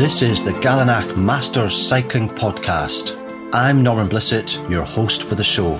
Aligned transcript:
This 0.00 0.22
is 0.22 0.42
the 0.42 0.52
Gallinack 0.52 1.18
Masters 1.18 1.76
Cycling 1.76 2.26
Podcast. 2.26 3.20
I'm 3.52 3.82
Norman 3.82 4.08
Blissett, 4.08 4.56
your 4.70 4.82
host 4.82 5.24
for 5.24 5.34
the 5.34 5.44
show. 5.44 5.76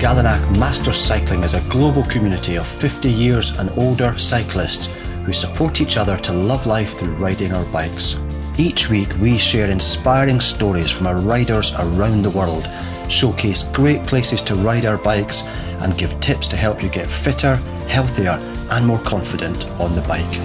Gallinack 0.00 0.58
Masters 0.58 0.96
Cycling 0.96 1.44
is 1.44 1.54
a 1.54 1.60
global 1.70 2.02
community 2.06 2.56
of 2.56 2.66
50 2.66 3.08
years 3.08 3.56
and 3.60 3.70
older 3.78 4.18
cyclists 4.18 4.86
who 5.24 5.32
support 5.32 5.80
each 5.80 5.96
other 5.96 6.16
to 6.16 6.32
love 6.32 6.66
life 6.66 6.98
through 6.98 7.14
riding 7.14 7.52
our 7.52 7.64
bikes. 7.66 8.16
Each 8.58 8.90
week, 8.90 9.14
we 9.20 9.38
share 9.38 9.70
inspiring 9.70 10.40
stories 10.40 10.90
from 10.90 11.06
our 11.06 11.20
riders 11.20 11.72
around 11.78 12.22
the 12.22 12.30
world, 12.30 12.68
showcase 13.08 13.62
great 13.62 14.04
places 14.08 14.42
to 14.42 14.56
ride 14.56 14.86
our 14.86 14.98
bikes, 14.98 15.44
and 15.82 15.98
give 15.98 16.18
tips 16.20 16.48
to 16.48 16.56
help 16.56 16.82
you 16.82 16.88
get 16.88 17.10
fitter, 17.10 17.56
healthier, 17.88 18.38
and 18.70 18.86
more 18.86 19.00
confident 19.00 19.66
on 19.80 19.94
the 19.94 20.00
bike. 20.02 20.38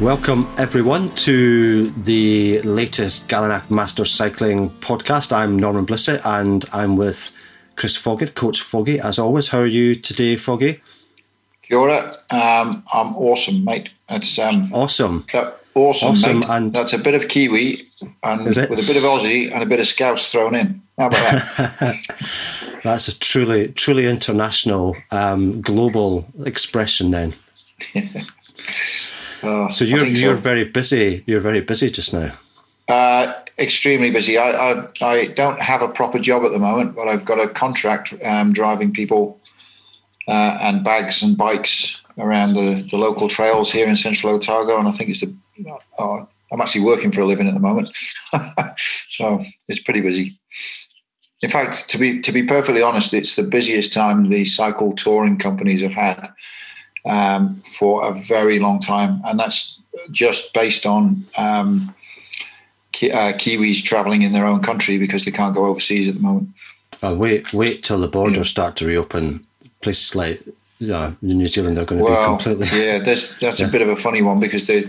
Welcome, 0.00 0.52
everyone, 0.58 1.14
to 1.14 1.88
the 1.90 2.60
latest 2.62 3.28
Gallinack 3.28 3.70
Masters 3.70 4.10
Cycling 4.10 4.68
podcast. 4.80 5.32
I'm 5.32 5.58
Norman 5.58 5.86
Blissett 5.86 6.20
and 6.26 6.62
I'm 6.72 6.96
with 6.96 7.32
Chris 7.76 7.96
Foggy, 7.96 8.26
Coach 8.26 8.60
Foggy, 8.60 9.00
as 9.00 9.18
always. 9.18 9.48
How 9.48 9.60
are 9.60 9.66
you 9.66 9.94
today, 9.94 10.36
Foggy? 10.36 10.82
Kia 11.68 11.78
ora. 11.78 12.16
Um, 12.30 12.84
I'm 12.92 13.16
awesome, 13.16 13.64
mate. 13.64 13.90
It's 14.08 14.38
um, 14.38 14.70
awesome. 14.72 15.26
That, 15.32 15.60
awesome, 15.74 16.10
awesome, 16.10 16.40
mate. 16.40 16.48
And 16.50 16.74
That's 16.74 16.92
a 16.92 16.98
bit 16.98 17.14
of 17.14 17.28
Kiwi 17.28 17.88
and 18.22 18.44
with 18.44 18.58
a 18.58 18.66
bit 18.68 18.96
of 18.96 19.02
Aussie 19.02 19.52
and 19.52 19.62
a 19.62 19.66
bit 19.66 19.80
of 19.80 19.86
Scouse 19.86 20.30
thrown 20.30 20.54
in. 20.54 20.82
How 20.98 21.06
about 21.08 21.42
that? 21.78 22.04
That's 22.84 23.08
a 23.08 23.18
truly, 23.18 23.68
truly 23.68 24.06
international, 24.06 24.94
um, 25.10 25.62
global 25.62 26.26
expression. 26.44 27.10
Then. 27.10 27.34
Oh, 29.46 29.68
so 29.68 29.84
you're 29.84 30.06
you're 30.06 30.38
so. 30.38 30.42
very 30.42 30.64
busy. 30.64 31.22
You're 31.26 31.40
very 31.40 31.60
busy 31.60 31.90
just 31.90 32.14
now. 32.14 32.32
Uh, 32.88 33.34
extremely 33.58 34.10
busy. 34.10 34.38
I, 34.38 34.50
I, 34.50 34.88
I 35.02 35.26
don't 35.26 35.60
have 35.60 35.82
a 35.82 35.88
proper 35.88 36.18
job 36.18 36.44
at 36.44 36.52
the 36.52 36.58
moment, 36.58 36.94
but 36.94 37.08
I've 37.08 37.24
got 37.24 37.38
a 37.38 37.48
contract 37.48 38.14
um, 38.24 38.52
driving 38.52 38.92
people 38.92 39.38
uh, 40.28 40.58
and 40.60 40.84
bags 40.84 41.22
and 41.22 41.36
bikes 41.36 42.00
around 42.18 42.54
the, 42.54 42.86
the 42.90 42.96
local 42.96 43.28
trails 43.28 43.70
here 43.70 43.86
in 43.86 43.96
Central 43.96 44.34
Otago, 44.34 44.78
and 44.78 44.88
I 44.88 44.92
think 44.92 45.10
it's 45.10 45.20
the. 45.20 45.34
Uh, 45.98 46.24
I'm 46.52 46.60
actually 46.60 46.84
working 46.84 47.10
for 47.10 47.22
a 47.22 47.26
living 47.26 47.48
at 47.48 47.54
the 47.54 47.60
moment, 47.60 47.90
so 49.10 49.44
it's 49.68 49.80
pretty 49.80 50.00
busy. 50.00 50.38
In 51.42 51.50
fact, 51.50 51.88
to 51.90 51.98
be 51.98 52.20
to 52.20 52.32
be 52.32 52.44
perfectly 52.44 52.82
honest, 52.82 53.12
it's 53.12 53.36
the 53.36 53.42
busiest 53.42 53.92
time 53.92 54.28
the 54.28 54.44
cycle 54.44 54.94
touring 54.94 55.38
companies 55.38 55.82
have 55.82 55.92
had 55.92 56.32
um, 57.04 57.56
for 57.78 58.06
a 58.06 58.12
very 58.12 58.58
long 58.58 58.78
time, 58.78 59.20
and 59.24 59.38
that's 59.38 59.80
just 60.10 60.54
based 60.54 60.86
on 60.86 61.26
um, 61.36 61.94
Ki- 62.92 63.10
uh, 63.10 63.32
Kiwis 63.32 63.82
travelling 63.82 64.22
in 64.22 64.32
their 64.32 64.46
own 64.46 64.62
country 64.62 64.98
because 64.98 65.24
they 65.24 65.30
can't 65.30 65.54
go 65.54 65.66
overseas 65.66 66.08
at 66.08 66.14
the 66.14 66.20
moment. 66.20 66.50
I'll 67.02 67.16
wait, 67.16 67.52
wait 67.52 67.82
till 67.82 67.98
the 67.98 68.08
borders 68.08 68.36
yeah. 68.36 68.42
start 68.44 68.76
to 68.76 68.86
reopen. 68.86 69.43
Places 69.84 70.16
like 70.16 70.40
yeah, 70.78 71.12
New 71.20 71.46
Zealand 71.46 71.78
are 71.78 71.84
going 71.84 71.98
to 71.98 72.04
well, 72.04 72.36
be 72.36 72.42
completely. 72.42 72.84
Yeah, 72.84 72.98
that's 72.98 73.38
that's 73.38 73.60
yeah. 73.60 73.66
a 73.66 73.70
bit 73.70 73.82
of 73.82 73.88
a 73.88 73.96
funny 73.96 74.22
one 74.22 74.40
because 74.40 74.66
they 74.66 74.88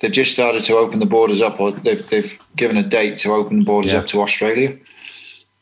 they've 0.00 0.12
just 0.12 0.32
started 0.32 0.62
to 0.64 0.74
open 0.74 0.98
the 0.98 1.06
borders 1.06 1.40
up, 1.40 1.58
or 1.58 1.72
they've 1.72 2.06
they've 2.10 2.38
given 2.54 2.76
a 2.76 2.82
date 2.82 3.18
to 3.18 3.32
open 3.32 3.60
the 3.60 3.64
borders 3.64 3.92
yeah. 3.92 4.00
up 4.00 4.06
to 4.08 4.20
Australia. 4.20 4.76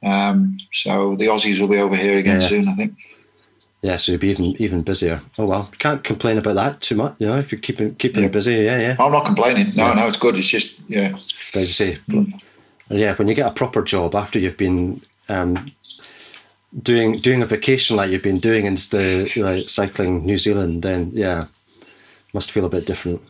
Um, 0.03 0.59
so 0.72 1.16
the 1.16 1.26
Aussies 1.26 1.60
will 1.60 1.69
be 1.69 1.78
over 1.78 1.97
here 1.97 2.19
again 2.19 2.41
yeah. 2.41 2.48
soon, 2.48 2.69
I 2.69 2.75
think. 2.75 2.94
Yeah, 3.81 3.97
so 3.97 4.12
you'll 4.12 4.21
be 4.21 4.31
even 4.31 4.44
even 4.60 4.82
busier. 4.82 5.21
Oh 5.38 5.47
well, 5.47 5.71
can't 5.78 6.03
complain 6.03 6.38
about 6.38 6.56
that 6.56 6.81
too 6.81 6.97
much. 6.97 7.15
You 7.19 7.28
know, 7.28 7.38
if 7.38 7.53
you're 7.53 7.60
keeping 7.60 7.94
keeping 7.94 8.28
busy, 8.31 8.54
yeah, 8.54 8.78
yeah. 8.78 8.97
I'm 8.98 9.12
not 9.12 9.25
complaining. 9.25 9.75
No, 9.77 9.94
no, 9.94 10.09
it's 10.09 10.19
good. 10.19 10.37
It's 10.37 10.48
just 10.48 10.75
yeah. 10.88 11.12
But 11.53 11.62
as 11.62 11.69
I 11.69 11.72
say, 11.72 11.98
mm. 12.09 12.43
yeah, 12.88 13.15
when 13.15 13.28
you 13.28 13.34
get 13.34 13.47
a 13.47 13.54
proper 13.54 13.82
job 13.82 14.15
after 14.15 14.38
you've 14.38 14.56
been 14.56 15.00
um, 15.28 15.71
doing 16.82 17.18
doing 17.18 17.42
a 17.42 17.46
vacation 17.46 17.96
like 17.96 18.10
you've 18.10 18.22
been 18.22 18.40
doing 18.40 18.66
instead 18.66 19.26
of 19.26 19.36
like 19.36 19.68
cycling 19.68 20.24
New 20.24 20.38
Zealand, 20.38 20.82
then 20.82 21.10
yeah, 21.12 21.46
must 22.32 22.50
feel 22.50 22.64
a 22.64 22.68
bit 22.68 22.86
different. 22.86 23.22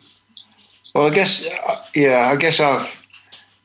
Well, 0.94 1.06
I 1.06 1.10
guess 1.10 1.48
uh, 1.68 1.76
yeah, 1.94 2.30
I 2.32 2.36
guess 2.36 2.60
I've. 2.60 3.02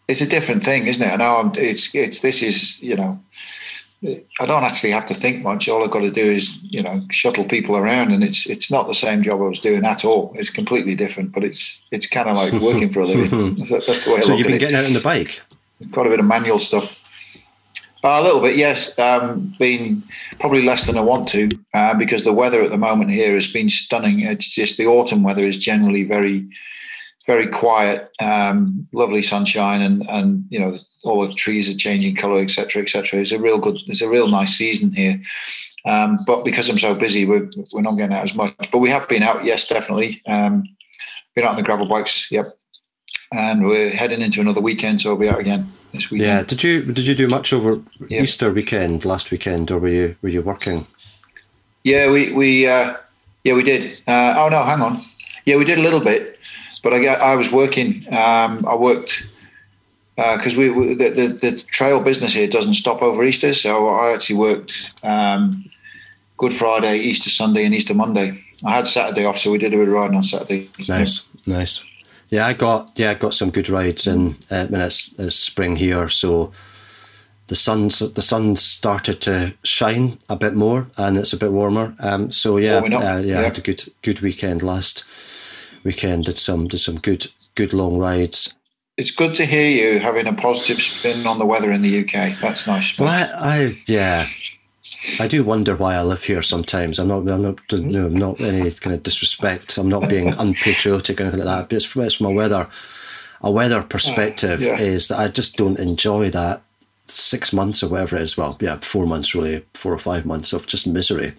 It's 0.08 0.22
a 0.22 0.28
different 0.28 0.66
thing, 0.66 0.88
isn't 0.88 1.08
it? 1.08 1.14
I 1.14 1.18
know 1.18 1.38
I'm, 1.38 1.52
it's 1.56 1.94
it's 1.94 2.22
this 2.22 2.42
is 2.42 2.82
you 2.82 2.96
know 2.96 3.20
I 4.02 4.46
don't 4.46 4.64
actually 4.64 4.92
have 4.92 5.06
to 5.08 5.14
think 5.14 5.44
much. 5.44 5.68
All 5.68 5.84
I've 5.84 5.92
got 5.92 6.00
to 6.00 6.12
do 6.12 6.24
is, 6.24 6.64
you 6.64 6.82
know, 6.82 7.02
shuttle 7.12 7.44
people 7.44 7.76
around, 7.76 8.12
and 8.12 8.24
it's 8.24 8.50
it's 8.50 8.72
not 8.72 8.88
the 8.88 8.96
same 8.96 9.22
job 9.22 9.42
I 9.42 9.44
was 9.44 9.60
doing 9.60 9.84
at 9.84 10.06
all. 10.06 10.32
It's 10.36 10.50
completely 10.50 10.96
different, 10.96 11.34
but 11.34 11.44
it's 11.44 11.84
it's 11.92 12.08
kind 12.08 12.30
of 12.30 12.38
like 12.38 12.54
working 12.62 12.90
for 12.90 13.02
a 13.02 13.06
living. 13.06 13.56
That's 13.58 14.06
the 14.06 14.12
way. 14.12 14.20
I 14.20 14.22
so 14.22 14.36
you've 14.36 14.48
been 14.48 14.58
getting 14.58 14.78
out 14.78 14.86
on 14.86 14.94
the 14.94 15.02
bike. 15.02 15.42
Quite 15.92 16.08
a 16.08 16.10
bit 16.10 16.20
of 16.20 16.26
manual 16.26 16.60
stuff. 16.60 17.04
Uh, 18.02 18.20
a 18.20 18.24
little 18.24 18.42
bit, 18.42 18.56
yes. 18.56 18.98
Um, 18.98 19.54
been 19.60 20.04
probably 20.40 20.64
less 20.64 20.88
than 20.88 20.98
I 20.98 21.02
want 21.02 21.28
to 21.30 21.50
uh, 21.74 21.98
because 21.98 22.24
the 22.24 22.34
weather 22.34 22.62
at 22.62 22.72
the 22.72 22.78
moment 22.78 23.12
here 23.12 23.34
has 23.34 23.52
been 23.52 23.68
stunning. 23.68 24.22
It's 24.22 24.50
just 24.50 24.78
the 24.78 24.88
autumn 24.88 25.22
weather 25.22 25.44
is 25.44 25.58
generally 25.58 26.06
very, 26.06 26.48
very 27.28 27.48
quiet, 27.48 28.10
um, 28.22 28.88
lovely 28.94 29.22
sunshine, 29.22 29.82
and 29.82 30.10
and 30.10 30.46
you 30.50 30.60
know 30.60 30.78
all 31.04 31.28
the 31.28 31.34
trees 31.34 31.74
are 31.74 31.78
changing 31.78 32.16
color, 32.16 32.40
etc., 32.40 32.84
etc. 32.84 33.20
It's 33.20 33.32
a 33.32 33.40
real 33.40 33.60
good, 33.60 33.82
it's 33.88 34.02
a 34.02 34.10
real 34.10 34.28
nice 34.28 34.56
season 34.56 34.94
here. 34.94 35.22
Um, 35.86 36.20
but 36.26 36.44
because 36.44 36.70
I'm 36.70 36.78
so 36.78 36.94
busy, 36.94 37.26
we're, 37.26 37.50
we're 37.74 37.82
not 37.82 37.98
getting 37.98 38.16
out 38.16 38.24
as 38.24 38.36
much. 38.36 38.54
But 38.72 38.80
we 38.80 38.90
have 38.90 39.08
been 39.08 39.24
out, 39.24 39.46
yes, 39.46 39.68
definitely. 39.68 40.22
Um, 40.28 40.64
been 41.36 41.46
out 41.46 41.52
on 41.52 41.56
the 41.56 41.64
gravel 41.64 41.88
bikes, 41.88 42.30
yep. 42.32 42.59
And 43.32 43.66
we're 43.66 43.92
heading 43.92 44.22
into 44.22 44.42
another 44.42 44.62
weekend, 44.62 45.02
so 45.02 45.10
we'll 45.10 45.20
be 45.20 45.30
out 45.30 45.40
again 45.40 45.72
this 45.94 46.10
weekend. 46.10 46.30
Yeah. 46.30 46.44
Did 46.44 46.64
you 46.64 46.82
did 46.82 47.06
you 47.06 47.16
do 47.16 47.28
much 47.28 47.54
over 47.54 47.82
yep. 48.08 48.24
Easter 48.24 48.52
weekend 48.52 49.06
last 49.06 49.30
weekend, 49.32 49.70
or 49.72 49.80
were 49.80 49.88
you 49.88 50.16
were 50.22 50.30
you 50.30 50.42
working? 50.42 50.88
Yeah, 51.84 52.12
we 52.12 52.32
we 52.32 52.68
uh, 52.68 52.96
yeah 53.44 53.54
we 53.54 53.64
did. 53.64 54.00
Uh, 54.08 54.34
oh 54.38 54.50
no, 54.50 54.64
hang 54.64 54.82
on. 54.82 55.06
Yeah, 55.46 55.58
we 55.58 55.66
did 55.66 55.78
a 55.78 55.82
little 55.82 56.04
bit, 56.04 56.40
but 56.84 56.94
I 56.94 57.06
I 57.06 57.36
was 57.36 57.52
working. 57.52 58.06
Um, 58.08 58.66
I 58.68 58.76
worked 58.76 59.24
because 60.16 60.56
uh, 60.56 60.60
we, 60.60 60.70
we 60.70 60.94
the, 60.96 61.10
the, 61.10 61.28
the, 61.28 61.62
trail 61.72 62.04
business 62.04 62.34
here 62.34 62.48
doesn't 62.48 62.74
stop 62.74 63.02
over 63.02 63.24
Easter. 63.24 63.54
So 63.54 63.90
I 63.90 64.12
actually 64.12 64.36
worked 64.36 64.94
um, 65.02 65.70
Good 66.38 66.54
Friday, 66.54 66.98
Easter 67.00 67.30
Sunday, 67.30 67.66
and 67.66 67.74
Easter 67.74 67.94
Monday. 67.94 68.44
I 68.66 68.72
had 68.72 68.88
Saturday 68.88 69.26
off, 69.26 69.38
so 69.38 69.52
we 69.52 69.58
did 69.58 69.74
a 69.74 69.78
bit 69.78 69.88
of 69.88 69.94
riding 69.94 70.18
on 70.18 70.24
Saturday. 70.24 70.70
Nice, 70.88 71.26
yeah. 71.46 71.58
nice. 71.58 71.84
Yeah, 72.30 72.46
I 72.46 72.54
got 72.54 72.92
yeah, 72.96 73.12
I 73.12 73.14
got 73.16 73.34
some 73.34 73.50
good 73.50 73.70
rides 73.70 74.08
in 74.08 74.38
uh, 74.52 74.68
when 74.68 74.82
it's, 74.82 75.14
it's 75.18 75.36
spring 75.36 75.76
here. 75.76 76.10
So 76.10 76.52
the 77.48 77.56
sun's 77.56 78.00
the 78.00 78.22
sun 78.22 78.56
started 78.56 79.22
to 79.22 79.54
shine 79.64 80.20
a 80.30 80.36
bit 80.36 80.56
more, 80.56 80.88
and 80.98 81.18
it's 81.18 81.34
a 81.34 81.38
bit 81.38 81.52
warmer. 81.52 81.96
Um, 82.00 82.32
so 82.32 82.58
yeah, 82.58 82.78
uh, 82.78 82.88
yeah, 82.88 83.20
yeah, 83.20 83.40
I 83.40 83.44
had 83.44 83.58
a 83.58 83.62
good 83.62 83.84
good 84.02 84.22
weekend 84.22 84.62
last 84.62 85.04
weekend. 85.84 86.26
Did 86.26 86.38
some 86.38 86.68
did 86.68 86.80
some 86.80 87.00
good 87.00 87.28
good 87.56 87.74
long 87.74 87.98
rides 87.98 88.54
it's 89.00 89.12
good 89.12 89.34
to 89.36 89.46
hear 89.46 89.66
you 89.94 90.00
having 90.00 90.28
a 90.28 90.34
positive 90.34 90.82
spin 90.82 91.26
on 91.26 91.40
the 91.40 91.46
weather 91.46 91.72
in 91.72 91.82
the 91.82 92.02
UK. 92.02 92.38
That's 92.42 92.68
nice. 92.68 93.00
Well, 93.00 93.08
I, 93.08 93.30
I 93.60 93.82
yeah, 93.86 94.28
I 95.20 95.28
do 95.28 95.44
wonder 95.44 95.76
why 95.76 95.96
I 95.96 96.02
live 96.02 96.24
here 96.24 96.42
sometimes. 96.42 97.00
I'm 97.00 97.08
not, 97.08 97.28
I'm 97.28 97.42
not, 97.42 97.60
you 97.72 97.80
know, 97.80 98.10
not 98.10 98.42
any 98.42 98.70
kind 98.72 98.96
of 98.96 99.04
disrespect. 99.04 99.78
I'm 99.78 99.90
not 99.90 100.10
being 100.10 100.34
unpatriotic 100.38 101.20
or 101.20 101.24
anything 101.24 101.40
like 101.40 101.48
that. 101.48 101.70
But 101.70 101.76
it's, 101.76 101.96
it's 101.96 102.16
from 102.16 102.26
a 102.28 102.32
weather, 102.32 102.68
a 103.42 103.52
weather 103.52 103.82
perspective 103.82 104.62
yeah. 104.62 104.78
is 104.78 105.08
that 105.08 105.20
I 105.20 105.30
just 105.30 105.58
don't 105.58 105.80
enjoy 105.80 106.30
that 106.32 106.62
six 107.06 107.54
months 107.54 107.82
or 107.82 107.90
whatever 107.90 108.18
it 108.18 108.24
is. 108.24 108.38
Well, 108.38 108.58
yeah, 108.60 108.78
four 108.82 109.06
months 109.06 109.34
really, 109.34 109.66
four 109.74 109.94
or 109.94 110.00
five 110.00 110.26
months 110.26 110.54
of 110.54 110.68
just 110.68 110.86
misery. 110.86 111.34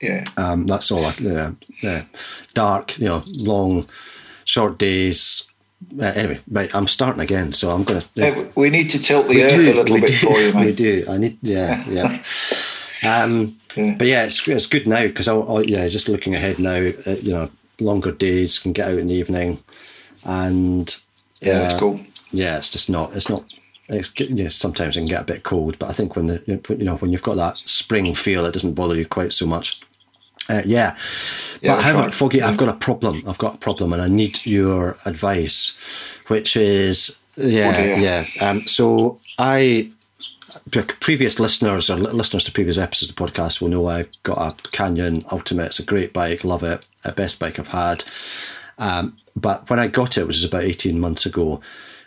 Yeah, 0.00 0.24
um, 0.36 0.66
that's 0.66 0.90
all. 0.90 1.06
I, 1.06 1.14
yeah, 1.18 1.52
yeah, 1.82 2.04
dark, 2.52 2.98
you 2.98 3.06
know, 3.06 3.22
long, 3.26 3.86
short 4.44 4.76
days 4.76 5.48
uh, 5.98 6.04
anyway, 6.04 6.40
right, 6.50 6.74
I'm 6.74 6.88
starting 6.88 7.22
again, 7.22 7.52
so 7.52 7.70
I'm 7.70 7.84
going 7.84 8.00
to. 8.00 8.08
Yeah. 8.14 8.46
we 8.54 8.70
need 8.70 8.90
to 8.90 8.98
tilt 8.98 9.28
the 9.28 9.42
earth 9.44 9.52
do, 9.52 9.72
a 9.72 9.74
little 9.74 10.00
bit 10.00 10.08
do, 10.08 10.16
for 10.16 10.38
you, 10.38 10.52
mate. 10.54 10.66
We 10.66 10.72
do. 10.74 11.04
I 11.08 11.18
need, 11.18 11.38
yeah, 11.42 11.82
yeah. 11.88 12.22
um, 13.04 13.58
yeah. 13.76 13.94
But 13.98 14.06
yeah, 14.06 14.24
it's 14.24 14.46
it's 14.48 14.66
good 14.66 14.86
now 14.86 15.02
because 15.06 15.28
I, 15.28 15.36
I, 15.36 15.60
yeah, 15.62 15.86
just 15.88 16.08
looking 16.08 16.34
ahead 16.34 16.58
now, 16.58 16.74
uh, 16.74 17.16
you 17.22 17.32
know, 17.32 17.50
longer 17.78 18.12
days 18.12 18.58
can 18.58 18.72
get 18.72 18.88
out 18.88 18.98
in 18.98 19.08
the 19.08 19.14
evening, 19.14 19.62
and 20.24 20.96
yeah, 21.40 21.58
that's 21.58 21.78
cool. 21.78 22.00
Yeah, 22.32 22.56
it's 22.56 22.70
just 22.70 22.88
not. 22.88 23.14
It's 23.14 23.28
not. 23.28 23.44
It's, 23.88 24.12
yeah, 24.18 24.48
sometimes 24.48 24.96
it 24.96 25.00
can 25.00 25.06
get 25.06 25.20
a 25.20 25.24
bit 25.24 25.42
cold, 25.44 25.78
but 25.78 25.88
I 25.88 25.92
think 25.92 26.16
when 26.16 26.26
the 26.26 26.42
you 26.46 26.84
know 26.84 26.96
when 26.96 27.12
you've 27.12 27.22
got 27.22 27.36
that 27.36 27.58
spring 27.58 28.14
feel, 28.14 28.44
it 28.46 28.52
doesn't 28.52 28.74
bother 28.74 28.96
you 28.96 29.06
quite 29.06 29.32
so 29.32 29.46
much. 29.46 29.80
Uh, 30.48 30.62
yeah. 30.64 30.96
yeah. 31.60 31.74
But 31.74 31.82
however, 31.82 32.02
right. 32.02 32.14
Foggy, 32.14 32.40
I've 32.40 32.56
got 32.56 32.68
a 32.68 32.74
problem. 32.74 33.22
I've 33.26 33.38
got 33.38 33.56
a 33.56 33.58
problem 33.58 33.92
and 33.92 34.00
I 34.00 34.06
need 34.06 34.46
your 34.46 34.96
advice, 35.04 35.76
which 36.28 36.56
is 36.56 37.20
Yeah, 37.36 37.96
yeah. 37.96 38.26
Um, 38.40 38.66
so 38.66 39.18
I 39.38 39.90
previous 41.00 41.38
listeners 41.38 41.90
or 41.90 41.96
listeners 41.96 42.44
to 42.44 42.52
previous 42.52 42.78
episodes 42.78 43.10
of 43.10 43.16
the 43.16 43.24
podcast 43.24 43.60
will 43.60 43.68
know 43.68 43.88
I 43.88 44.06
got 44.22 44.66
a 44.66 44.68
Canyon 44.70 45.24
Ultimate. 45.30 45.66
It's 45.66 45.78
a 45.78 45.84
great 45.84 46.12
bike, 46.12 46.44
love 46.44 46.62
it, 46.62 46.86
best 47.14 47.38
bike 47.38 47.58
I've 47.58 47.68
had. 47.68 48.04
Um, 48.78 49.16
but 49.34 49.68
when 49.68 49.78
I 49.78 49.88
got 49.88 50.16
it, 50.16 50.26
which 50.26 50.36
was 50.36 50.44
about 50.44 50.64
18 50.64 50.98
months 50.98 51.26
ago, 51.26 51.60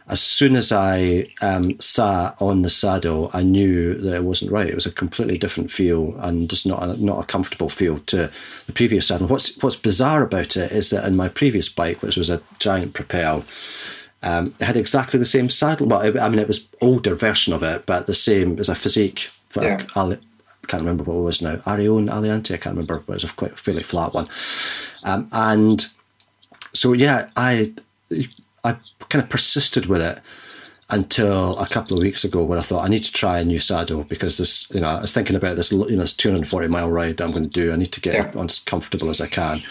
as 0.09 0.19
soon 0.19 0.55
as 0.55 0.71
I 0.71 1.27
um, 1.41 1.79
sat 1.79 2.35
on 2.41 2.63
the 2.63 2.69
saddle, 2.69 3.29
I 3.31 3.43
knew 3.43 3.93
that 3.93 4.15
it 4.15 4.23
wasn't 4.23 4.51
right. 4.51 4.67
It 4.67 4.75
was 4.75 4.87
a 4.87 4.91
completely 4.91 5.37
different 5.37 5.69
feel 5.69 6.15
and 6.19 6.49
just 6.49 6.65
not 6.65 6.81
a, 6.81 6.97
not 7.03 7.21
a 7.21 7.27
comfortable 7.27 7.69
feel 7.69 7.99
to 8.07 8.31
the 8.65 8.73
previous 8.73 9.07
saddle. 9.07 9.27
What's 9.27 9.55
what's 9.61 9.75
bizarre 9.75 10.23
about 10.23 10.57
it 10.57 10.71
is 10.71 10.89
that 10.89 11.05
in 11.05 11.15
my 11.15 11.29
previous 11.29 11.69
bike, 11.69 12.01
which 12.01 12.17
was 12.17 12.31
a 12.31 12.41
Giant 12.57 12.95
Propel, 12.95 13.45
um, 14.21 14.53
it 14.59 14.65
had 14.65 14.77
exactly 14.77 15.17
the 15.17 15.25
same 15.25 15.49
saddle. 15.49 15.87
Well, 15.87 16.01
it, 16.01 16.17
I 16.17 16.29
mean, 16.29 16.39
it 16.39 16.47
was 16.47 16.67
older 16.81 17.15
version 17.15 17.53
of 17.53 17.63
it, 17.63 17.85
but 17.85 18.07
the 18.07 18.13
same 18.13 18.59
as 18.59 18.69
a 18.69 18.73
Fizik. 18.73 19.29
Yeah. 19.55 19.83
I 19.95 20.17
can't 20.67 20.81
remember 20.81 21.03
what 21.03 21.15
it 21.15 21.21
was 21.21 21.41
now. 21.41 21.55
Arione 21.57 22.09
Aliante, 22.09 22.53
I 22.53 22.57
can't 22.57 22.75
remember, 22.75 23.01
but 23.05 23.13
it 23.13 23.23
was 23.23 23.31
a 23.31 23.33
quite 23.33 23.57
fairly 23.57 23.83
flat 23.83 24.13
one. 24.13 24.27
Um, 25.03 25.27
and 25.31 25.85
so 26.73 26.93
yeah, 26.93 27.29
I 27.35 27.73
I 28.63 28.77
kind 29.09 29.23
of 29.23 29.29
persisted 29.29 29.87
with 29.87 30.01
it 30.01 30.19
until 30.91 31.57
a 31.59 31.67
couple 31.67 31.95
of 31.95 32.03
weeks 32.03 32.23
ago 32.23 32.43
when 32.43 32.57
I 32.57 32.63
thought 32.63 32.83
I 32.83 32.89
need 32.89 33.03
to 33.03 33.13
try 33.13 33.39
a 33.39 33.45
new 33.45 33.59
saddle 33.59 34.03
because 34.03 34.37
this, 34.37 34.69
you 34.71 34.81
know, 34.81 34.87
I 34.87 35.01
was 35.01 35.13
thinking 35.13 35.35
about 35.35 35.55
this, 35.55 35.71
you 35.71 35.77
know, 35.77 36.01
this 36.01 36.13
240 36.13 36.67
mile 36.67 36.89
ride 36.89 37.17
that 37.17 37.23
I'm 37.23 37.31
going 37.31 37.43
to 37.43 37.49
do. 37.49 37.71
I 37.71 37.75
need 37.75 37.91
to 37.91 38.01
get 38.01 38.33
yeah. 38.35 38.41
as 38.41 38.59
comfortable 38.59 39.09
as 39.09 39.21
I 39.21 39.27
can. 39.27 39.61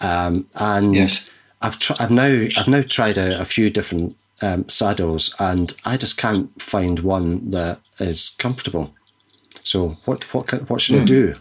Um, 0.00 0.48
and 0.56 0.94
yes. 0.94 1.28
I've 1.62 1.78
tr- 1.78 1.94
I've 1.98 2.10
now 2.10 2.46
I've 2.56 2.68
now 2.68 2.82
tried 2.82 3.18
out 3.18 3.40
a 3.40 3.44
few 3.44 3.70
different 3.70 4.16
um, 4.42 4.68
saddles, 4.68 5.34
and 5.38 5.72
I 5.84 5.96
just 5.96 6.16
can't 6.16 6.60
find 6.60 7.00
one 7.00 7.50
that 7.50 7.80
is 8.00 8.34
comfortable. 8.38 8.94
So 9.62 9.96
what 10.04 10.24
what 10.34 10.68
what 10.68 10.80
should 10.80 10.96
mm. 10.96 11.02
I 11.02 11.04
do? 11.04 11.34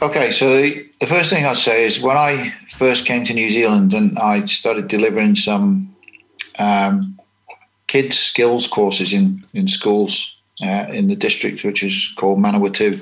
Okay, 0.00 0.30
so 0.30 0.48
the 0.48 1.06
first 1.06 1.30
thing 1.30 1.44
I'd 1.44 1.56
say 1.56 1.84
is 1.84 2.00
when 2.00 2.16
I 2.16 2.54
first 2.70 3.04
came 3.04 3.24
to 3.24 3.34
New 3.34 3.48
Zealand 3.48 3.92
and 3.92 4.18
I 4.18 4.44
started 4.44 4.86
delivering 4.88 5.34
some 5.34 5.94
um, 6.58 7.18
kids 7.86 8.18
skills 8.18 8.66
courses 8.66 9.12
in 9.12 9.44
in 9.54 9.68
schools 9.68 10.36
uh, 10.62 10.86
in 10.90 11.08
the 11.08 11.16
district, 11.16 11.64
which 11.64 11.82
is 11.82 12.12
called 12.16 12.38
Manawatu, 12.38 12.98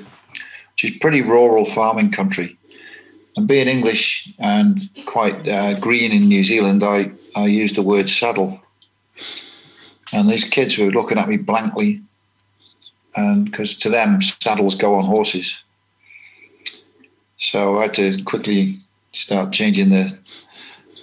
which 0.73 0.83
is 0.83 0.97
pretty 0.99 1.21
rural 1.21 1.65
farming 1.65 2.11
country. 2.11 2.56
And 3.37 3.47
being 3.47 3.67
English 3.67 4.33
and 4.39 4.89
quite 5.05 5.47
uh, 5.47 5.79
green 5.79 6.11
in 6.11 6.27
New 6.27 6.43
Zealand, 6.43 6.83
I, 6.83 7.11
I 7.35 7.45
used 7.45 7.75
the 7.75 7.85
word 7.85 8.09
saddle. 8.09 8.59
And 10.11 10.27
these 10.27 10.43
kids 10.43 10.77
were 10.77 10.89
looking 10.89 11.19
at 11.19 11.29
me 11.29 11.37
blankly, 11.37 12.01
and 13.15 13.45
because 13.45 13.77
to 13.79 13.89
them, 13.89 14.21
saddles 14.21 14.75
go 14.75 14.95
on 14.95 15.05
horses. 15.05 15.55
So 17.37 17.77
I 17.77 17.83
had 17.83 17.93
to 17.95 18.23
quickly 18.23 18.79
start 19.11 19.53
changing 19.53 19.89
the 19.89 20.17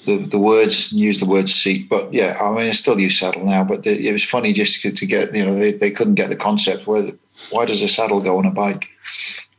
the, 0.05 0.19
the 0.19 0.39
words 0.39 0.93
and 0.93 1.01
use 1.01 1.19
the 1.19 1.27
word 1.27 1.49
seat. 1.49 1.89
But 1.89 2.13
yeah, 2.13 2.39
I 2.41 2.51
mean, 2.51 2.69
I 2.69 2.73
still 2.73 3.01
use 3.01 3.19
saddle 3.19 3.45
now. 3.45 3.65
But 3.65 3.85
the, 3.85 4.09
it 4.09 4.13
was 4.13 4.25
funny 4.25 4.53
just 4.53 4.83
to, 4.83 4.93
to, 4.93 5.07
get 5.07 5.35
you 5.35 5.45
know 5.45 5.55
they, 5.55 5.73
they 5.73 5.91
couldn't 5.91 6.15
get 6.15 6.29
the 6.29 6.37
concept. 6.37 6.87
Where 6.87 7.13
why 7.51 7.65
does 7.65 7.83
a 7.83 7.89
saddle 7.89 8.21
go 8.21 8.39
on 8.39 8.47
a 8.47 8.51
bike? 8.51 8.89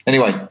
Anyway, 0.06 0.48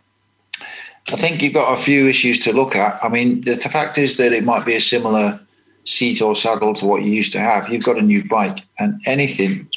I 1.13 1.17
think 1.17 1.43
you've 1.43 1.55
got 1.55 1.73
a 1.73 1.77
few 1.77 2.09
issues 2.09 2.41
to 2.41 2.53
look 2.53 2.75
at. 2.75 3.03
I 3.05 3.09
mean, 3.09 3.43
the, 3.43 3.55
the 3.55 3.69
fact 3.69 3.99
is 3.99 4.17
that 4.17 4.33
it 4.33 4.45
might 4.45 4.65
be 4.65 4.75
a 4.75 4.81
similar 4.81 5.41
seat 5.85 6.23
or 6.23 6.35
saddle 6.35 6.73
to 6.75 6.87
what 6.87 7.03
you 7.03 7.13
used 7.13 7.33
to 7.33 7.41
have. 7.41 7.69
You've 7.69 7.85
got 7.85 7.99
a 7.99 8.03
new 8.03 8.25
bike, 8.25 8.61
and 8.79 9.01
anything 9.05 9.69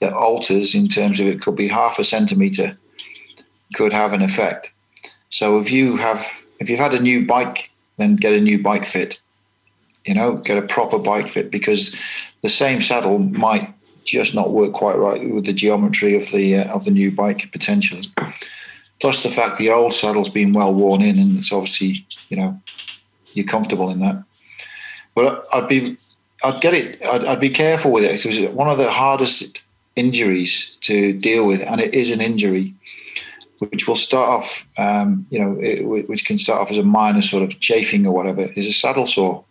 that 0.00 0.12
alters 0.12 0.74
in 0.74 0.86
terms 0.86 1.20
of 1.20 1.26
it 1.26 1.40
could 1.40 1.56
be 1.56 1.68
half 1.68 1.98
a 1.98 2.04
centimeter 2.04 2.76
could 3.74 3.92
have 3.92 4.12
an 4.12 4.22
effect. 4.22 4.72
So 5.30 5.58
if 5.58 5.70
you 5.72 5.96
have 5.96 6.44
if 6.60 6.68
you've 6.68 6.78
had 6.78 6.94
a 6.94 7.00
new 7.00 7.26
bike, 7.26 7.70
then 7.96 8.16
get 8.16 8.34
a 8.34 8.40
new 8.40 8.62
bike 8.62 8.84
fit. 8.84 9.20
You 10.04 10.14
know, 10.14 10.36
get 10.36 10.58
a 10.58 10.62
proper 10.62 10.98
bike 10.98 11.28
fit 11.28 11.50
because 11.50 11.96
the 12.42 12.48
same 12.50 12.80
saddle 12.80 13.18
might 13.18 13.72
just 14.04 14.34
not 14.34 14.50
work 14.50 14.74
quite 14.74 14.98
right 14.98 15.30
with 15.30 15.46
the 15.46 15.52
geometry 15.54 16.14
of 16.14 16.30
the 16.30 16.56
uh, 16.56 16.74
of 16.74 16.84
the 16.84 16.90
new 16.90 17.10
bike 17.10 17.50
potentially. 17.52 18.04
Plus 19.00 19.22
the 19.22 19.28
fact 19.28 19.58
the 19.58 19.70
old 19.70 19.92
saddle's 19.92 20.28
been 20.28 20.52
well 20.52 20.72
worn 20.72 21.02
in, 21.02 21.18
and 21.18 21.38
it's 21.38 21.52
obviously 21.52 22.06
you 22.28 22.36
know 22.36 22.60
you're 23.32 23.46
comfortable 23.46 23.90
in 23.90 24.00
that. 24.00 24.22
But 25.14 25.46
I'd 25.52 25.68
be 25.68 25.96
I'd 26.42 26.60
get 26.60 26.74
it. 26.74 27.04
I'd, 27.04 27.24
I'd 27.24 27.40
be 27.40 27.50
careful 27.50 27.92
with 27.92 28.04
it. 28.04 28.24
It 28.24 28.26
was 28.26 28.54
one 28.54 28.68
of 28.68 28.78
the 28.78 28.90
hardest 28.90 29.64
injuries 29.96 30.76
to 30.82 31.12
deal 31.12 31.46
with, 31.46 31.60
and 31.62 31.80
it 31.80 31.94
is 31.94 32.10
an 32.10 32.20
injury 32.20 32.74
which 33.58 33.86
will 33.86 33.96
start 33.96 34.28
off, 34.28 34.68
um, 34.76 35.26
you 35.30 35.38
know, 35.38 35.58
it, 35.60 36.08
which 36.08 36.24
can 36.24 36.38
start 36.38 36.60
off 36.60 36.70
as 36.70 36.78
a 36.78 36.82
minor 36.82 37.22
sort 37.22 37.42
of 37.42 37.60
chafing 37.60 38.06
or 38.06 38.12
whatever, 38.12 38.52
is 38.56 38.66
a 38.66 38.72
saddle 38.72 39.06
sore. 39.06 39.44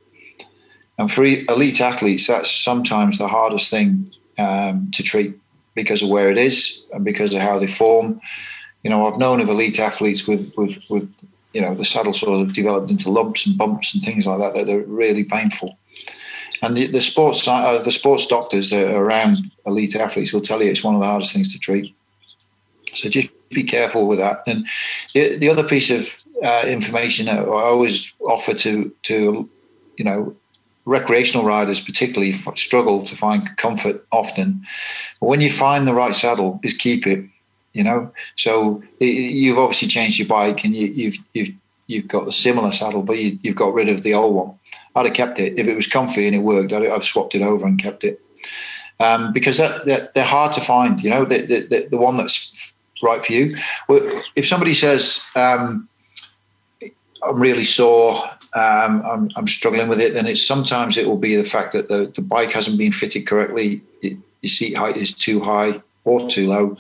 And 0.98 1.10
for 1.10 1.24
elite 1.24 1.81
athletes, 1.81 2.28
that's 2.28 2.51
sometimes 2.51 3.18
the 3.18 3.28
hardest 3.28 3.72
thing 3.72 4.12
um, 4.38 4.92
to 4.92 5.04
treat 5.04 5.36
because 5.74 6.04
of 6.04 6.10
where 6.10 6.30
it 6.30 6.38
is 6.38 6.86
and 6.94 7.04
because 7.04 7.34
of 7.34 7.42
how 7.42 7.57
they 7.57 7.68
form. 7.68 8.22
You 8.83 8.89
know, 8.89 9.07
I've 9.07 9.18
known 9.18 9.41
of 9.41 9.50
elite 9.50 9.80
athletes 9.80 10.27
with, 10.27 10.53
with, 10.57 10.83
with 10.89 11.13
you 11.53 11.62
know, 11.62 11.74
the 11.74 11.85
saddle 11.85 12.13
sort 12.13 12.41
of 12.41 12.53
developed 12.53 12.91
into 12.91 13.09
lumps 13.09 13.45
and 13.47 13.57
bumps 13.57 13.94
and 13.94 14.03
things 14.03 14.27
like 14.27 14.39
that 14.39 14.53
that 14.53 14.68
they're 14.68 14.81
really 14.81 15.24
painful. 15.24 15.77
And 16.62 16.77
the, 16.77 16.88
the 16.88 17.01
sports 17.01 17.45
uh, 17.47 17.81
the 17.83 17.91
sports 17.91 18.25
doctors 18.25 18.69
that 18.69 18.89
are 18.89 19.03
around 19.03 19.51
elite 19.65 19.95
athletes 19.95 20.31
will 20.31 20.41
tell 20.41 20.62
you 20.62 20.71
it's 20.71 20.83
one 20.83 20.95
of 20.95 21.01
the 21.01 21.07
hardest 21.07 21.33
things 21.33 21.51
to 21.51 21.59
treat. 21.59 21.94
So 22.94 23.09
just 23.09 23.30
be 23.50 23.63
careful 23.63 24.07
with 24.07 24.19
that. 24.19 24.44
And 24.47 24.65
the, 25.13 25.36
the 25.36 25.50
other 25.50 25.68
piece 25.68 25.89
of 25.89 26.24
uh, 26.44 26.65
information 26.65 27.25
that 27.25 27.39
I 27.39 27.44
always 27.44 28.13
offer 28.21 28.53
to 28.53 28.95
to 29.03 29.50
you 29.97 30.06
know 30.06 30.36
recreational 30.86 31.45
riders 31.45 31.79
particularly 31.79 32.33
struggle 32.33 33.03
to 33.03 33.15
find 33.15 33.56
comfort 33.57 34.06
often. 34.12 34.65
But 35.19 35.27
when 35.27 35.41
you 35.41 35.50
find 35.50 35.88
the 35.88 35.94
right 35.94 36.15
saddle, 36.15 36.59
is 36.63 36.74
keep 36.74 37.07
it. 37.07 37.25
You 37.74 37.84
know, 37.84 38.14
so 38.36 38.84
it, 39.00 39.06
you've 39.06 39.58
obviously 39.58 39.88
changed 39.88 40.20
your 40.20 40.28
bike 40.28 40.64
and 40.64 40.75
you, 40.75 40.88
you've 40.88 41.18
you've 41.34 41.54
you've 41.88 42.08
got 42.08 42.28
a 42.28 42.31
similar 42.31 42.72
saddle, 42.72 43.04
but 43.04 43.18
you, 43.18 43.40
have 43.46 43.56
got 43.56 43.74
rid 43.74 43.90
of 43.90 44.04
the 44.04 44.14
old 44.14 44.36
one. 44.36 44.54
I'd 44.96 45.06
have 45.06 45.16
kept 45.16 45.40
it 45.40 45.60
if 45.60 45.68
it 45.68 45.75
was 45.75 45.88
comfy 45.88 46.27
and 46.27 46.36
it 46.36 46.39
worked. 46.39 46.72
I'd 46.72 46.84
have 46.84 47.03
swapped 47.03 47.36
it 47.36 47.42
over 47.42 47.65
and 47.65 47.82
kept 47.82 48.03
it 48.03 48.22
um, 49.00 49.34
because 49.34 49.58
that, 49.58 49.86
that, 49.86 50.13
they're 50.13 50.24
hard 50.24 50.53
to 50.53 50.62
find. 50.62 51.01
You 51.03 51.10
know, 51.10 51.25
the, 51.25 51.42
the, 51.46 51.88
the 51.89 51.98
one 51.98 52.18
that's 52.18 52.74
right 53.01 53.24
for 53.24 53.34
you. 53.34 53.58
If 53.89 54.48
somebody 54.48 54.74
says, 54.74 55.22
um, 55.36 55.89
I'm 57.25 57.39
really 57.39 57.63
sore, 57.63 58.24
um, 58.56 59.03
I'm, 59.06 59.30
I'm, 59.36 59.48
struggling 59.48 59.88
with 59.88 60.00
it, 60.00 60.13
then 60.13 60.27
it's 60.27 60.46
sometimes 60.46 60.98
it 60.98 61.08
will 61.08 61.18
be 61.18 61.36
the 61.36 61.44
fact 61.44 61.74
that 61.74 61.89
the, 61.89 62.12
the 62.15 62.22
bike 62.22 62.51
hasn't 62.51 62.77
been 62.77 62.92
fitted 62.92 63.25
correctly, 63.25 63.82
it, 64.01 64.18
your 64.42 64.50
seat 64.50 64.77
height 64.77 64.98
is 64.98 65.13
too 65.13 65.39
high 65.39 65.82
or 66.05 66.29
too 66.29 66.48
low. 66.48 66.77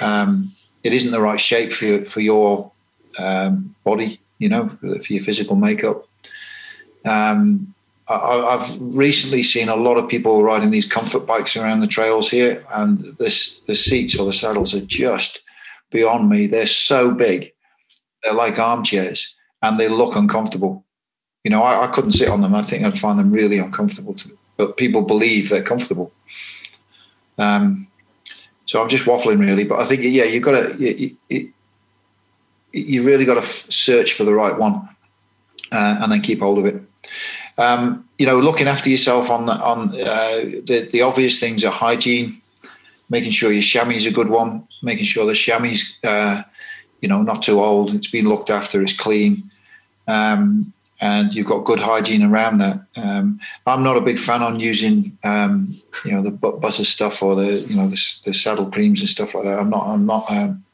Um, 0.00 0.52
it 0.82 0.92
isn't 0.92 1.12
the 1.12 1.20
right 1.20 1.40
shape 1.40 1.72
for 1.72 1.84
your, 1.84 2.04
for 2.04 2.20
your 2.20 2.72
um, 3.18 3.74
body, 3.84 4.20
you 4.38 4.48
know, 4.48 4.68
for 4.68 5.12
your 5.12 5.22
physical 5.22 5.56
makeup. 5.56 6.06
Um, 7.04 7.74
I, 8.08 8.58
have 8.58 8.80
recently 8.80 9.42
seen 9.42 9.68
a 9.68 9.76
lot 9.76 9.96
of 9.96 10.08
people 10.08 10.42
riding 10.42 10.70
these 10.70 10.90
comfort 10.90 11.26
bikes 11.26 11.56
around 11.56 11.80
the 11.80 11.86
trails 11.86 12.30
here, 12.30 12.64
and 12.74 13.16
this 13.18 13.60
the 13.60 13.74
seats 13.74 14.18
or 14.18 14.26
the 14.26 14.32
saddles 14.32 14.74
are 14.74 14.84
just 14.84 15.40
beyond 15.90 16.28
me. 16.28 16.46
They're 16.46 16.66
so 16.66 17.12
big, 17.12 17.52
they're 18.22 18.34
like 18.34 18.58
armchairs, 18.58 19.34
and 19.62 19.78
they 19.78 19.88
look 19.88 20.16
uncomfortable. 20.16 20.84
You 21.44 21.50
know, 21.50 21.62
I, 21.62 21.84
I 21.84 21.86
couldn't 21.88 22.12
sit 22.12 22.28
on 22.28 22.40
them. 22.40 22.54
I 22.54 22.62
think 22.62 22.84
I'd 22.84 22.98
find 22.98 23.18
them 23.18 23.32
really 23.32 23.58
uncomfortable. 23.58 24.14
To, 24.14 24.38
but 24.56 24.76
people 24.76 25.02
believe 25.02 25.48
they're 25.48 25.62
comfortable. 25.62 26.12
Um, 27.38 27.88
so 28.66 28.82
I'm 28.82 28.88
just 28.88 29.04
waffling 29.04 29.40
really, 29.40 29.64
but 29.64 29.78
I 29.78 29.84
think 29.84 30.02
yeah, 30.02 30.24
you've 30.24 30.42
got 30.42 30.52
to 30.52 30.76
you, 30.78 31.16
you, 31.28 31.52
you 32.72 33.02
really 33.02 33.24
got 33.24 33.34
to 33.34 33.42
search 33.42 34.14
for 34.14 34.24
the 34.24 34.34
right 34.34 34.56
one, 34.56 34.88
uh, 35.72 35.98
and 36.00 36.12
then 36.12 36.20
keep 36.20 36.40
hold 36.40 36.58
of 36.58 36.66
it. 36.66 36.82
Um, 37.58 38.08
you 38.18 38.26
know, 38.26 38.40
looking 38.40 38.68
after 38.68 38.88
yourself 38.88 39.30
on 39.30 39.46
the, 39.46 39.52
on 39.52 39.90
uh, 39.90 40.60
the, 40.64 40.88
the 40.90 41.02
obvious 41.02 41.38
things 41.38 41.64
are 41.64 41.72
hygiene, 41.72 42.40
making 43.10 43.32
sure 43.32 43.52
your 43.52 43.62
chamois 43.62 43.96
is 43.96 44.06
a 44.06 44.12
good 44.12 44.30
one, 44.30 44.66
making 44.82 45.04
sure 45.04 45.26
the 45.26 45.34
chamois, 45.34 45.76
uh, 46.04 46.42
you 47.00 47.08
know, 47.08 47.22
not 47.22 47.42
too 47.42 47.60
old, 47.60 47.94
it's 47.94 48.10
been 48.10 48.28
looked 48.28 48.48
after, 48.48 48.80
it's 48.80 48.96
clean, 48.96 49.50
um, 50.08 50.72
and 51.02 51.34
you've 51.34 51.48
got 51.48 51.64
good 51.64 51.80
hygiene 51.80 52.22
around 52.22 52.58
that. 52.58 52.80
Um, 52.96 53.40
I'm 53.66 53.82
not 53.82 53.96
a 53.96 54.00
big 54.00 54.20
fan 54.20 54.40
on 54.40 54.60
using, 54.60 55.18
um, 55.24 55.74
you 56.04 56.12
know, 56.12 56.22
the 56.22 56.30
butter 56.30 56.84
stuff 56.84 57.24
or 57.24 57.34
the, 57.34 57.58
you 57.62 57.74
know, 57.74 57.88
the, 57.88 58.00
the, 58.24 58.32
saddle 58.32 58.70
creams 58.70 59.00
and 59.00 59.08
stuff 59.08 59.34
like 59.34 59.42
that. 59.42 59.58
I'm 59.58 59.68
not, 59.68 59.84
I'm 59.84 60.06
not, 60.06 60.30
um, 60.30 60.64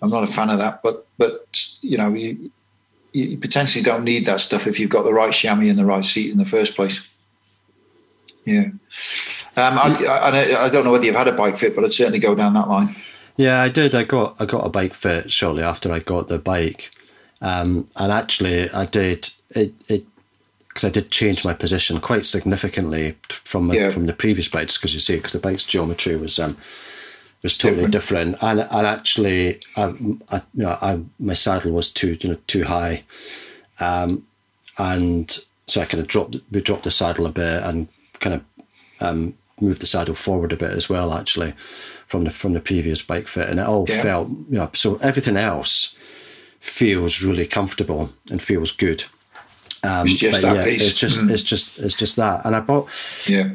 I'm 0.00 0.08
not 0.08 0.24
a 0.24 0.26
fan 0.26 0.48
of 0.48 0.58
that. 0.60 0.82
But, 0.82 1.06
but 1.18 1.44
you 1.82 1.98
know, 1.98 2.14
you, 2.14 2.50
you 3.12 3.36
potentially 3.36 3.84
don't 3.84 4.02
need 4.02 4.24
that 4.24 4.40
stuff 4.40 4.66
if 4.66 4.80
you've 4.80 4.88
got 4.88 5.04
the 5.04 5.12
right 5.12 5.32
chamois 5.32 5.68
and 5.68 5.78
the 5.78 5.84
right 5.84 6.06
seat 6.06 6.32
in 6.32 6.38
the 6.38 6.46
first 6.46 6.74
place. 6.74 7.06
Yeah. 8.46 8.68
Um, 9.58 9.78
I, 9.78 9.94
I, 10.08 10.64
I 10.64 10.68
don't 10.70 10.84
know 10.84 10.92
whether 10.92 11.04
you've 11.04 11.14
had 11.14 11.28
a 11.28 11.32
bike 11.32 11.58
fit, 11.58 11.74
but 11.74 11.84
I'd 11.84 11.92
certainly 11.92 12.18
go 12.18 12.34
down 12.34 12.54
that 12.54 12.68
line. 12.68 12.96
Yeah, 13.36 13.60
I 13.60 13.68
did. 13.68 13.94
I 13.94 14.04
got 14.04 14.40
I 14.40 14.46
got 14.46 14.64
a 14.64 14.70
bike 14.70 14.94
fit 14.94 15.30
shortly 15.30 15.62
after 15.62 15.92
I 15.92 15.98
got 15.98 16.28
the 16.28 16.38
bike, 16.38 16.92
um, 17.44 17.86
and 17.96 18.10
actually 18.10 18.70
I 18.70 18.86
did 18.86 19.30
it. 19.50 19.72
it 19.88 20.04
because 20.74 20.88
I 20.88 20.90
did 20.90 21.12
change 21.12 21.44
my 21.44 21.54
position 21.54 22.00
quite 22.00 22.26
significantly 22.26 23.16
from 23.28 23.72
yeah. 23.72 23.90
from 23.90 24.06
the 24.06 24.12
previous 24.12 24.48
bikes, 24.48 24.76
because 24.76 24.92
you 24.92 24.98
see, 24.98 25.14
because 25.14 25.32
the 25.32 25.38
bike's 25.38 25.62
geometry 25.62 26.16
was 26.16 26.40
um, 26.40 26.56
was 27.44 27.56
totally 27.56 27.88
different, 27.88 28.32
different. 28.32 28.42
and 28.42 28.68
and 28.72 28.86
actually, 28.86 29.60
I, 29.76 29.94
I, 30.32 30.42
you 30.54 30.64
know, 30.64 30.76
I, 30.82 31.00
my 31.20 31.34
saddle 31.34 31.70
was 31.70 31.92
too 31.92 32.16
you 32.20 32.30
know 32.30 32.38
too 32.48 32.64
high, 32.64 33.04
um, 33.78 34.26
and 34.78 35.38
so 35.68 35.80
I 35.80 35.84
kind 35.84 36.00
of 36.00 36.08
dropped 36.08 36.38
we 36.50 36.60
dropped 36.60 36.82
the 36.82 36.90
saddle 36.90 37.26
a 37.26 37.30
bit 37.30 37.62
and 37.62 37.86
kind 38.18 38.34
of 38.34 38.42
um, 39.00 39.34
moved 39.60 39.80
the 39.80 39.86
saddle 39.86 40.16
forward 40.16 40.52
a 40.52 40.56
bit 40.56 40.72
as 40.72 40.88
well, 40.88 41.14
actually, 41.14 41.52
from 42.08 42.24
the 42.24 42.30
from 42.30 42.52
the 42.52 42.60
previous 42.60 43.00
bike 43.00 43.28
fit, 43.28 43.48
and 43.48 43.60
it 43.60 43.66
all 43.66 43.86
yeah. 43.88 44.02
felt 44.02 44.28
you 44.28 44.58
know 44.58 44.70
so 44.72 44.96
everything 44.96 45.36
else 45.36 45.94
feels 46.64 47.22
really 47.22 47.46
comfortable 47.46 48.10
and 48.30 48.42
feels 48.42 48.72
good. 48.72 49.04
Um, 49.82 50.06
it's 50.06 50.16
just 50.16 50.40
that 50.40 50.56
yeah, 50.56 50.64
piece. 50.64 50.82
It's 50.82 50.98
just, 50.98 51.20
mm. 51.20 51.30
it's 51.30 51.42
just, 51.42 51.78
it's 51.78 51.94
just 51.94 52.16
that. 52.16 52.44
And 52.46 52.56
I 52.56 52.60
bought. 52.60 52.88
Yeah. 53.26 53.50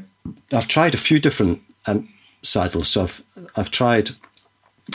I've 0.53 0.67
tried 0.67 0.93
a 0.93 0.97
few 0.97 1.19
different 1.19 1.61
um, 1.87 2.07
saddles. 2.43 2.87
So 2.87 3.03
I've, 3.03 3.23
I've 3.57 3.71
tried 3.71 4.11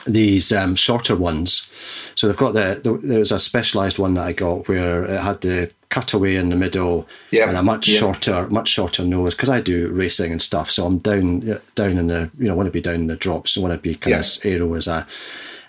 these 0.07 0.53
um, 0.53 0.77
shorter 0.77 1.17
ones. 1.17 1.69
So 2.15 2.29
they've 2.29 2.37
got 2.37 2.53
the, 2.53 2.81
the 2.83 3.07
there 3.07 3.19
was 3.19 3.33
a 3.33 3.41
Specialized 3.41 3.99
one 3.99 4.15
that 4.15 4.27
I 4.27 4.33
got 4.33 4.69
where 4.69 5.05
it 5.05 5.21
had 5.21 5.41
the 5.41 5.73
cutaway 5.89 6.37
in 6.37 6.51
the 6.51 6.57
middle 6.57 7.09
yeah. 7.31 7.49
and 7.49 7.57
a 7.57 7.63
much 7.63 7.89
yeah. 7.89 7.99
shorter, 7.99 8.47
much 8.49 8.69
shorter 8.69 9.05
nose 9.05 9.35
because 9.35 9.51
I 9.51 9.61
do 9.61 9.89
racing 9.89 10.31
and 10.31 10.41
stuff. 10.41 10.71
So 10.71 10.87
I'm 10.87 10.99
down 10.99 11.61
down 11.75 11.99
in 11.99 12.07
the 12.07 12.31
you 12.39 12.47
know 12.47 12.55
want 12.55 12.69
to 12.69 12.73
be 12.73 12.81
down 12.81 12.95
in 12.95 13.07
the 13.09 13.17
drops. 13.17 13.59
I 13.59 13.61
want 13.61 13.75
to 13.75 13.79
be 13.79 13.97
kind 13.97 14.13
yeah. 14.13 14.21
of 14.21 14.39
aero 14.45 14.75
as 14.75 14.87
I 14.87 15.05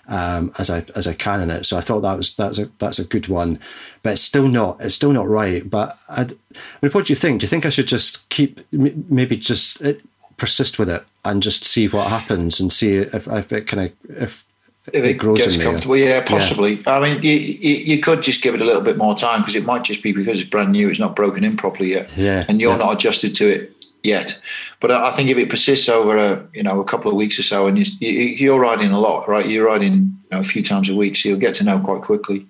um, 0.08 0.52
as 0.58 0.70
I 0.70 0.84
as 0.94 1.06
I 1.06 1.14
can 1.14 1.40
in 1.40 1.50
it. 1.50 1.64
So 1.64 1.76
I 1.76 1.80
thought 1.80 2.00
that 2.00 2.16
was 2.16 2.34
that's 2.34 2.58
a 2.58 2.70
that's 2.78 2.98
a 2.98 3.04
good 3.04 3.28
one, 3.28 3.58
but 4.02 4.14
it's 4.14 4.22
still 4.22 4.48
not 4.48 4.80
it's 4.80 4.94
still 4.94 5.12
not 5.12 5.28
right. 5.28 5.68
But 5.68 5.98
I'd, 6.08 6.32
I 6.32 6.36
mean, 6.82 6.92
what 6.92 7.06
do 7.06 7.12
you 7.12 7.16
think? 7.16 7.40
Do 7.40 7.44
you 7.44 7.48
think 7.48 7.66
I 7.66 7.70
should 7.70 7.88
just 7.88 8.28
keep 8.28 8.60
maybe 8.72 9.36
just 9.36 9.80
it, 9.80 10.02
persist 10.36 10.78
with 10.78 10.88
it 10.88 11.04
and 11.24 11.42
just 11.42 11.64
see 11.64 11.88
what 11.88 12.08
happens 12.08 12.60
and 12.60 12.72
see 12.72 12.96
if, 12.96 13.26
if 13.26 13.52
it 13.52 13.66
kind 13.66 13.90
of 13.90 14.10
if 14.10 14.44
if 14.92 15.04
it, 15.04 15.20
it 15.20 15.36
gets 15.36 15.60
comfortable, 15.60 15.96
yeah, 15.96 16.22
possibly. 16.24 16.74
Yeah. 16.74 16.96
I 16.96 17.00
mean, 17.00 17.20
you, 17.20 17.32
you, 17.32 17.74
you 17.76 18.00
could 18.00 18.22
just 18.22 18.40
give 18.40 18.54
it 18.54 18.60
a 18.60 18.64
little 18.64 18.82
bit 18.82 18.96
more 18.96 19.16
time 19.16 19.40
because 19.40 19.56
it 19.56 19.64
might 19.64 19.82
just 19.82 20.00
be 20.00 20.12
because 20.12 20.40
it's 20.40 20.48
brand 20.48 20.70
new, 20.70 20.88
it's 20.88 21.00
not 21.00 21.16
broken 21.16 21.42
in 21.42 21.56
properly 21.56 21.90
yet, 21.90 22.16
yeah, 22.16 22.44
and 22.48 22.60
you're 22.60 22.70
yeah. 22.70 22.78
not 22.78 22.94
adjusted 22.94 23.34
to 23.36 23.48
it 23.48 23.75
yet. 24.06 24.40
But 24.80 24.90
I 24.90 25.10
think 25.10 25.28
if 25.28 25.36
it 25.36 25.50
persists 25.50 25.88
over 25.88 26.16
a 26.16 26.46
you 26.54 26.62
know 26.62 26.80
a 26.80 26.84
couple 26.84 27.10
of 27.10 27.16
weeks 27.16 27.38
or 27.38 27.42
so, 27.42 27.66
and 27.66 27.76
you, 28.00 28.54
are 28.54 28.60
riding 28.60 28.92
a 28.92 29.00
lot, 29.00 29.28
right? 29.28 29.46
You're 29.46 29.66
riding 29.66 29.94
you 29.94 30.28
know, 30.30 30.40
a 30.40 30.44
few 30.44 30.62
times 30.62 30.88
a 30.88 30.96
week, 30.96 31.16
so 31.16 31.28
you'll 31.28 31.38
get 31.38 31.56
to 31.56 31.64
know 31.64 31.78
quite 31.80 32.02
quickly. 32.02 32.46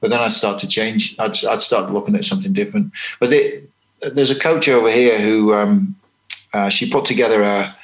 But 0.00 0.10
then 0.10 0.20
I'd 0.20 0.32
start 0.32 0.58
to 0.60 0.68
change. 0.68 1.16
I'd, 1.18 1.44
I'd 1.44 1.60
start 1.60 1.92
looking 1.92 2.14
at 2.14 2.24
something 2.24 2.52
different. 2.52 2.92
But 3.18 3.30
there's 4.00 4.30
a 4.30 4.38
coach 4.38 4.68
over 4.68 4.90
here 4.90 5.18
who 5.18 5.54
um, 5.54 5.96
uh, 6.52 6.68
she 6.68 6.90
put 6.90 7.04
together 7.04 7.42
a 7.42 7.76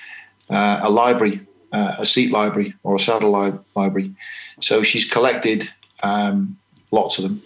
uh, 0.50 0.80
a 0.82 0.90
library, 0.90 1.40
uh, 1.72 1.96
a 1.98 2.06
seat 2.06 2.30
library 2.30 2.74
or 2.82 2.96
a 2.96 2.98
saddle 2.98 3.32
li- 3.32 3.58
library. 3.74 4.14
So 4.60 4.82
she's 4.82 5.10
collected 5.10 5.70
um, 6.02 6.58
lots 6.90 7.18
of 7.18 7.24
them 7.24 7.42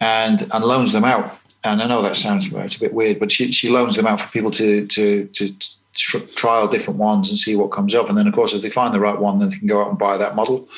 and 0.00 0.42
and 0.52 0.64
loans 0.64 0.92
them 0.92 1.04
out 1.04 1.38
and 1.64 1.82
I 1.82 1.86
know 1.86 2.02
that 2.02 2.16
sounds 2.16 2.52
it's 2.52 2.76
a 2.76 2.80
bit 2.80 2.92
weird, 2.92 3.18
but 3.18 3.32
she, 3.32 3.50
she 3.50 3.70
loans 3.70 3.96
them 3.96 4.06
out 4.06 4.20
for 4.20 4.30
people 4.30 4.50
to 4.52 4.86
to 4.86 5.26
to 5.26 5.54
tr- 5.94 6.18
trial 6.36 6.68
different 6.68 7.00
ones 7.00 7.30
and 7.30 7.38
see 7.38 7.56
what 7.56 7.72
comes 7.72 7.94
up. 7.94 8.08
And 8.08 8.18
then, 8.18 8.26
of 8.26 8.34
course, 8.34 8.52
if 8.52 8.62
they 8.62 8.70
find 8.70 8.94
the 8.94 9.00
right 9.00 9.18
one, 9.18 9.38
then 9.38 9.48
they 9.48 9.56
can 9.56 9.66
go 9.66 9.82
out 9.82 9.88
and 9.88 9.98
buy 9.98 10.16
that 10.18 10.36
model. 10.36 10.68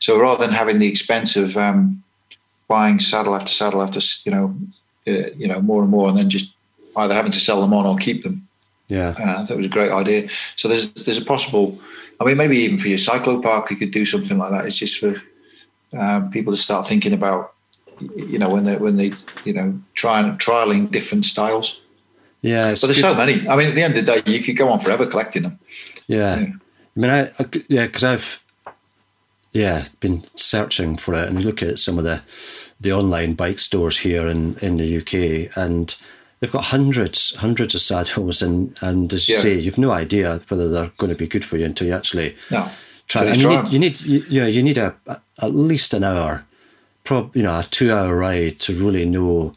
So 0.00 0.18
rather 0.20 0.44
than 0.44 0.54
having 0.54 0.80
the 0.80 0.88
expense 0.88 1.36
of 1.36 1.56
um, 1.56 2.02
buying 2.68 2.98
saddle 2.98 3.36
after 3.36 3.52
saddle 3.52 3.82
after 3.82 4.00
you 4.24 4.32
know 4.32 4.56
uh, 5.06 5.30
you 5.36 5.46
know 5.46 5.60
more 5.62 5.82
and 5.82 5.90
more, 5.90 6.08
and 6.08 6.18
then 6.18 6.28
just 6.28 6.54
either 6.96 7.14
having 7.14 7.32
to 7.32 7.40
sell 7.40 7.60
them 7.60 7.72
on 7.72 7.86
or 7.86 7.96
keep 7.96 8.24
them. 8.24 8.48
Yeah, 8.88 9.14
uh, 9.18 9.44
that 9.44 9.56
was 9.56 9.66
a 9.66 9.70
great 9.70 9.92
idea. 9.92 10.28
So 10.56 10.68
there's 10.68 10.92
there's 10.92 11.18
a 11.18 11.24
possible. 11.24 11.78
I 12.20 12.24
mean, 12.24 12.36
maybe 12.36 12.58
even 12.58 12.78
for 12.78 12.88
your 12.88 12.98
cyclo 12.98 13.42
park, 13.42 13.70
you 13.70 13.76
could 13.76 13.90
do 13.90 14.04
something 14.04 14.38
like 14.38 14.50
that. 14.50 14.66
It's 14.66 14.76
just 14.76 14.98
for 14.98 15.20
um, 15.98 16.30
people 16.30 16.52
to 16.52 16.56
start 16.56 16.86
thinking 16.86 17.12
about 17.12 17.51
you 18.16 18.38
know 18.38 18.48
when 18.48 18.64
they 18.64 18.76
when 18.76 18.96
they 18.96 19.12
you 19.44 19.52
know 19.52 19.74
trying 19.94 20.36
trialing 20.38 20.90
different 20.90 21.24
styles. 21.24 21.80
Yeah, 22.40 22.70
but 22.70 22.88
there's 22.88 23.00
so 23.00 23.14
many. 23.14 23.46
I 23.48 23.54
mean, 23.54 23.68
at 23.68 23.74
the 23.74 23.82
end 23.82 23.96
of 23.96 24.04
the 24.04 24.20
day, 24.20 24.32
you 24.32 24.42
could 24.42 24.56
go 24.56 24.68
on 24.68 24.80
forever 24.80 25.06
collecting 25.06 25.44
them. 25.44 25.58
Yeah, 26.08 26.40
yeah. 26.40 26.52
I 26.96 27.00
mean, 27.00 27.10
I, 27.10 27.20
I 27.38 27.62
yeah, 27.68 27.86
because 27.86 28.04
I've 28.04 28.44
yeah 29.52 29.86
been 30.00 30.24
searching 30.34 30.96
for 30.96 31.14
it, 31.14 31.28
and 31.28 31.40
you 31.40 31.46
look 31.46 31.62
at 31.62 31.78
some 31.78 31.98
of 31.98 32.04
the 32.04 32.22
the 32.80 32.92
online 32.92 33.34
bike 33.34 33.60
stores 33.60 33.98
here 33.98 34.26
in 34.26 34.56
in 34.60 34.76
the 34.76 34.98
UK, 34.98 35.56
and 35.56 35.96
they've 36.40 36.52
got 36.52 36.64
hundreds 36.66 37.36
hundreds 37.36 37.74
of 37.74 37.80
saddles, 37.80 38.42
and 38.42 38.76
and 38.82 39.12
as 39.12 39.28
you 39.28 39.36
yeah. 39.36 39.40
say, 39.40 39.54
you've 39.54 39.78
no 39.78 39.92
idea 39.92 40.40
whether 40.48 40.68
they're 40.68 40.92
going 40.98 41.10
to 41.10 41.16
be 41.16 41.28
good 41.28 41.44
for 41.44 41.56
you 41.56 41.64
until 41.64 41.86
you 41.86 41.94
actually 41.94 42.36
no. 42.50 42.68
try. 43.06 43.26
And 43.26 43.40
you 43.40 43.48
need, 43.48 43.68
you 43.68 43.78
need 43.78 44.00
you, 44.00 44.24
you 44.28 44.40
know 44.40 44.48
you 44.48 44.62
need 44.62 44.78
a, 44.78 44.94
a, 45.06 45.20
at 45.40 45.54
least 45.54 45.94
an 45.94 46.02
hour 46.02 46.44
prob 47.04 47.34
you 47.36 47.42
know 47.42 47.58
a 47.58 47.64
two 47.64 47.92
hour 47.92 48.16
ride 48.16 48.60
to 48.60 48.72
really 48.74 49.04
know 49.04 49.52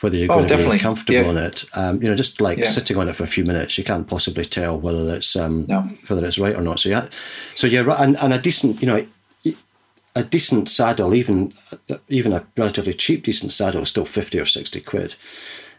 whether 0.00 0.16
you're 0.16 0.28
going 0.28 0.46
oh, 0.46 0.56
to 0.56 0.70
be 0.72 0.78
comfortable 0.78 1.20
yeah. 1.20 1.28
on 1.28 1.36
it. 1.36 1.64
Um, 1.74 2.02
you 2.02 2.08
know, 2.08 2.16
just 2.16 2.40
like 2.40 2.58
yeah. 2.58 2.66
sitting 2.66 2.96
on 2.96 3.08
it 3.08 3.16
for 3.16 3.24
a 3.24 3.28
few 3.28 3.44
minutes, 3.44 3.76
you 3.76 3.84
can't 3.84 4.06
possibly 4.06 4.44
tell 4.44 4.78
whether 4.78 5.14
it's 5.14 5.36
um, 5.36 5.66
no. 5.68 5.82
whether 6.08 6.24
it's 6.24 6.38
right 6.38 6.56
or 6.56 6.62
not. 6.62 6.80
So 6.80 6.88
yeah, 6.88 7.08
so 7.54 7.66
yeah, 7.66 7.84
and, 7.98 8.16
and 8.18 8.32
a 8.32 8.38
decent, 8.38 8.80
you 8.80 8.86
know, 8.86 9.06
a 10.16 10.24
decent 10.24 10.68
saddle, 10.68 11.14
even 11.14 11.52
even 12.08 12.32
a 12.32 12.46
relatively 12.56 12.94
cheap 12.94 13.24
decent 13.24 13.52
saddle, 13.52 13.82
is 13.82 13.90
still 13.90 14.06
fifty 14.06 14.38
or 14.38 14.46
sixty 14.46 14.80
quid. 14.80 15.14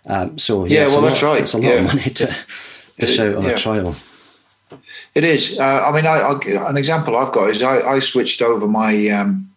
Um, 0.05 0.37
so 0.37 0.65
yeah, 0.65 0.81
yeah 0.81 0.87
well, 0.87 1.01
that's 1.01 1.23
right. 1.23 1.41
It's 1.41 1.53
a 1.53 1.57
lot 1.57 1.67
yeah. 1.67 1.73
of 1.73 1.85
money 1.85 2.09
to 2.09 2.35
dish 2.99 3.19
out 3.19 3.35
on 3.35 3.45
a 3.45 3.57
trial. 3.57 3.95
It 5.13 5.25
is. 5.25 5.59
Uh, 5.59 5.85
I 5.85 5.91
mean, 5.91 6.05
I, 6.05 6.19
I, 6.19 6.69
an 6.69 6.77
example 6.77 7.17
I've 7.17 7.33
got 7.33 7.49
is 7.49 7.61
I, 7.61 7.81
I 7.81 7.99
switched 7.99 8.41
over 8.41 8.67
my 8.67 9.09
um, 9.09 9.50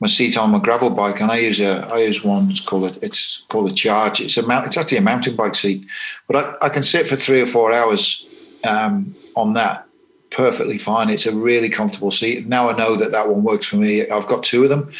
my 0.00 0.06
seat 0.06 0.36
on 0.38 0.50
my 0.50 0.58
gravel 0.58 0.90
bike, 0.90 1.20
and 1.20 1.30
I 1.30 1.38
use 1.38 1.60
a 1.60 1.86
I 1.92 1.98
use 1.98 2.24
one. 2.24 2.50
It's 2.50 2.64
called 2.64 2.96
a 2.96 3.04
it's 3.04 3.42
called 3.48 3.70
a 3.70 3.74
charge. 3.74 4.20
It's 4.20 4.36
a 4.36 4.46
mount. 4.46 4.66
It's 4.66 4.76
actually 4.76 4.98
a 4.98 5.02
mountain 5.02 5.36
bike 5.36 5.54
seat, 5.54 5.86
but 6.26 6.36
I, 6.36 6.66
I 6.66 6.68
can 6.68 6.82
sit 6.82 7.06
for 7.06 7.16
three 7.16 7.40
or 7.40 7.46
four 7.46 7.72
hours 7.72 8.26
um, 8.64 9.14
on 9.34 9.54
that 9.54 9.88
perfectly 10.30 10.78
fine. 10.78 11.08
It's 11.08 11.26
a 11.26 11.34
really 11.34 11.68
comfortable 11.68 12.10
seat. 12.10 12.46
Now 12.46 12.68
I 12.68 12.76
know 12.76 12.96
that 12.96 13.12
that 13.12 13.28
one 13.28 13.42
works 13.42 13.66
for 13.66 13.76
me. 13.76 14.08
I've 14.08 14.26
got 14.26 14.44
two 14.44 14.64
of 14.64 14.70
them, 14.70 14.90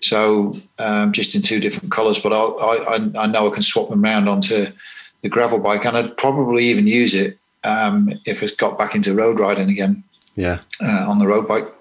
so 0.00 0.56
um, 0.78 1.12
just 1.12 1.34
in 1.34 1.42
two 1.42 1.60
different 1.60 1.90
colours. 1.90 2.18
But 2.18 2.32
I'll, 2.32 2.58
I 2.60 3.10
I 3.16 3.26
know 3.26 3.50
I 3.50 3.54
can 3.54 3.62
swap 3.62 3.90
them 3.90 4.04
around 4.04 4.28
onto 4.28 4.66
the 5.20 5.28
gravel 5.28 5.58
bike, 5.58 5.84
and 5.84 5.96
I'd 5.96 6.16
probably 6.16 6.64
even 6.66 6.86
use 6.86 7.14
it 7.14 7.38
um, 7.64 8.12
if 8.24 8.42
it's 8.42 8.54
got 8.54 8.78
back 8.78 8.94
into 8.94 9.14
road 9.14 9.40
riding 9.40 9.68
again. 9.70 10.02
Yeah, 10.34 10.60
uh, 10.82 11.06
on 11.08 11.18
the 11.18 11.26
road 11.26 11.48
bike 11.48 11.75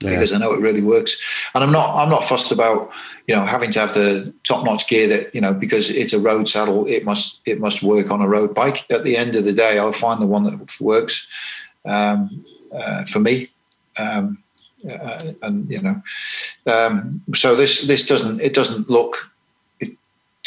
yeah. 0.00 0.10
because 0.10 0.32
I 0.32 0.38
know 0.38 0.52
it 0.52 0.60
really 0.60 0.82
works. 0.82 1.20
And 1.54 1.62
I'm 1.64 1.72
not 1.72 1.94
I'm 1.96 2.10
not 2.10 2.24
fussed 2.24 2.52
about 2.52 2.90
you 3.26 3.34
know 3.34 3.44
having 3.44 3.70
to 3.72 3.80
have 3.80 3.94
the 3.94 4.32
top 4.44 4.64
notch 4.64 4.88
gear 4.88 5.08
that 5.08 5.34
you 5.34 5.40
know 5.40 5.54
because 5.54 5.90
it's 5.90 6.12
a 6.12 6.18
road 6.18 6.48
saddle 6.48 6.86
it 6.86 7.04
must 7.04 7.40
it 7.46 7.60
must 7.60 7.82
work 7.82 8.10
on 8.10 8.20
a 8.20 8.28
road 8.28 8.54
bike. 8.54 8.90
At 8.90 9.04
the 9.04 9.16
end 9.16 9.36
of 9.36 9.44
the 9.44 9.52
day, 9.52 9.78
I'll 9.78 9.92
find 9.92 10.20
the 10.20 10.26
one 10.26 10.44
that 10.44 10.80
works 10.80 11.26
um, 11.84 12.44
uh, 12.72 13.04
for 13.04 13.20
me. 13.20 13.50
Um, 13.98 14.42
uh, 14.92 15.18
and 15.42 15.68
you 15.68 15.82
know, 15.82 16.02
um, 16.66 17.22
so 17.34 17.56
this 17.56 17.86
this 17.86 18.06
doesn't 18.06 18.40
it 18.40 18.54
doesn't 18.54 18.88
look 18.88 19.32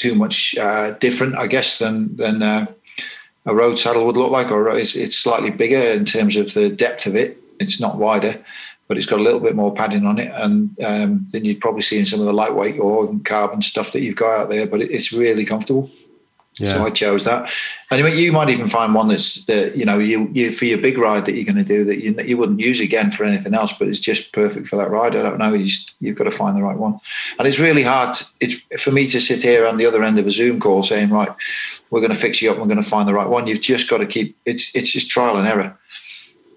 too 0.01 0.15
much 0.15 0.57
uh, 0.57 0.91
different, 0.91 1.35
I 1.35 1.47
guess, 1.47 1.77
than 1.77 2.15
than 2.15 2.41
uh, 2.41 2.65
a 3.45 3.53
road 3.53 3.77
saddle 3.77 4.05
would 4.05 4.17
look 4.17 4.31
like, 4.31 4.51
or 4.51 4.69
it's, 4.77 4.95
it's 4.95 5.17
slightly 5.17 5.51
bigger 5.51 5.77
in 5.77 6.05
terms 6.05 6.35
of 6.35 6.53
the 6.53 6.69
depth 6.69 7.05
of 7.05 7.15
it. 7.15 7.37
It's 7.59 7.79
not 7.79 7.97
wider, 7.97 8.43
but 8.91 8.97
it's 8.97 9.07
got 9.07 9.21
a 9.21 9.23
little 9.23 9.39
bit 9.39 9.55
more 9.55 9.73
padding 9.73 10.05
on 10.05 10.19
it, 10.19 10.29
and 10.35 10.77
um, 10.83 11.25
than 11.31 11.45
you'd 11.45 11.61
probably 11.61 11.81
see 11.81 11.97
in 11.97 12.05
some 12.05 12.19
of 12.19 12.25
the 12.25 12.33
lightweight 12.33 12.77
or 12.77 13.17
carbon 13.23 13.61
stuff 13.61 13.93
that 13.93 14.01
you've 14.01 14.17
got 14.17 14.37
out 14.37 14.49
there. 14.49 14.67
But 14.67 14.81
it, 14.81 14.91
it's 14.91 15.13
really 15.13 15.45
comfortable. 15.45 15.89
Yeah. 16.55 16.73
So 16.73 16.85
I 16.85 16.89
chose 16.89 17.23
that. 17.23 17.49
And 17.89 18.05
you 18.19 18.33
might 18.33 18.49
even 18.49 18.67
find 18.67 18.93
one 18.93 19.07
that's 19.07 19.45
that 19.45 19.77
you 19.77 19.85
know 19.85 19.97
you, 19.97 20.29
you 20.33 20.51
for 20.51 20.65
your 20.65 20.79
big 20.79 20.97
ride 20.97 21.25
that 21.25 21.35
you're 21.35 21.45
going 21.45 21.55
to 21.55 21.63
do 21.63 21.85
that 21.85 22.03
you 22.03 22.13
you 22.21 22.35
wouldn't 22.37 22.59
use 22.59 22.81
again 22.81 23.11
for 23.11 23.23
anything 23.23 23.53
else, 23.53 23.71
but 23.79 23.87
it's 23.87 23.97
just 23.97 24.33
perfect 24.33 24.67
for 24.67 24.75
that 24.75 24.91
ride. 24.91 25.15
I 25.15 25.21
don't 25.21 25.37
know. 25.37 25.53
You 25.53 25.67
just, 25.67 25.95
you've 26.01 26.17
got 26.17 26.25
to 26.25 26.31
find 26.31 26.57
the 26.57 26.61
right 26.61 26.77
one, 26.77 26.99
and 27.39 27.47
it's 27.47 27.59
really 27.59 27.83
hard. 27.83 28.17
It's 28.41 28.59
for 28.83 28.91
me 28.91 29.07
to 29.07 29.21
sit 29.21 29.41
here 29.41 29.65
on 29.65 29.77
the 29.77 29.85
other 29.85 30.03
end 30.03 30.19
of 30.19 30.27
a 30.27 30.31
Zoom 30.31 30.59
call 30.59 30.83
saying, 30.83 31.11
right, 31.11 31.31
we're 31.91 32.01
going 32.01 32.11
to 32.11 32.19
fix 32.19 32.41
you 32.41 32.51
up. 32.51 32.57
We're 32.57 32.65
going 32.65 32.83
to 32.83 32.89
find 32.89 33.07
the 33.07 33.13
right 33.13 33.29
one. 33.29 33.47
You've 33.47 33.61
just 33.61 33.89
got 33.89 33.99
to 33.99 34.05
keep. 34.05 34.35
It's 34.45 34.75
it's 34.75 34.91
just 34.91 35.09
trial 35.09 35.37
and 35.37 35.47
error. 35.47 35.77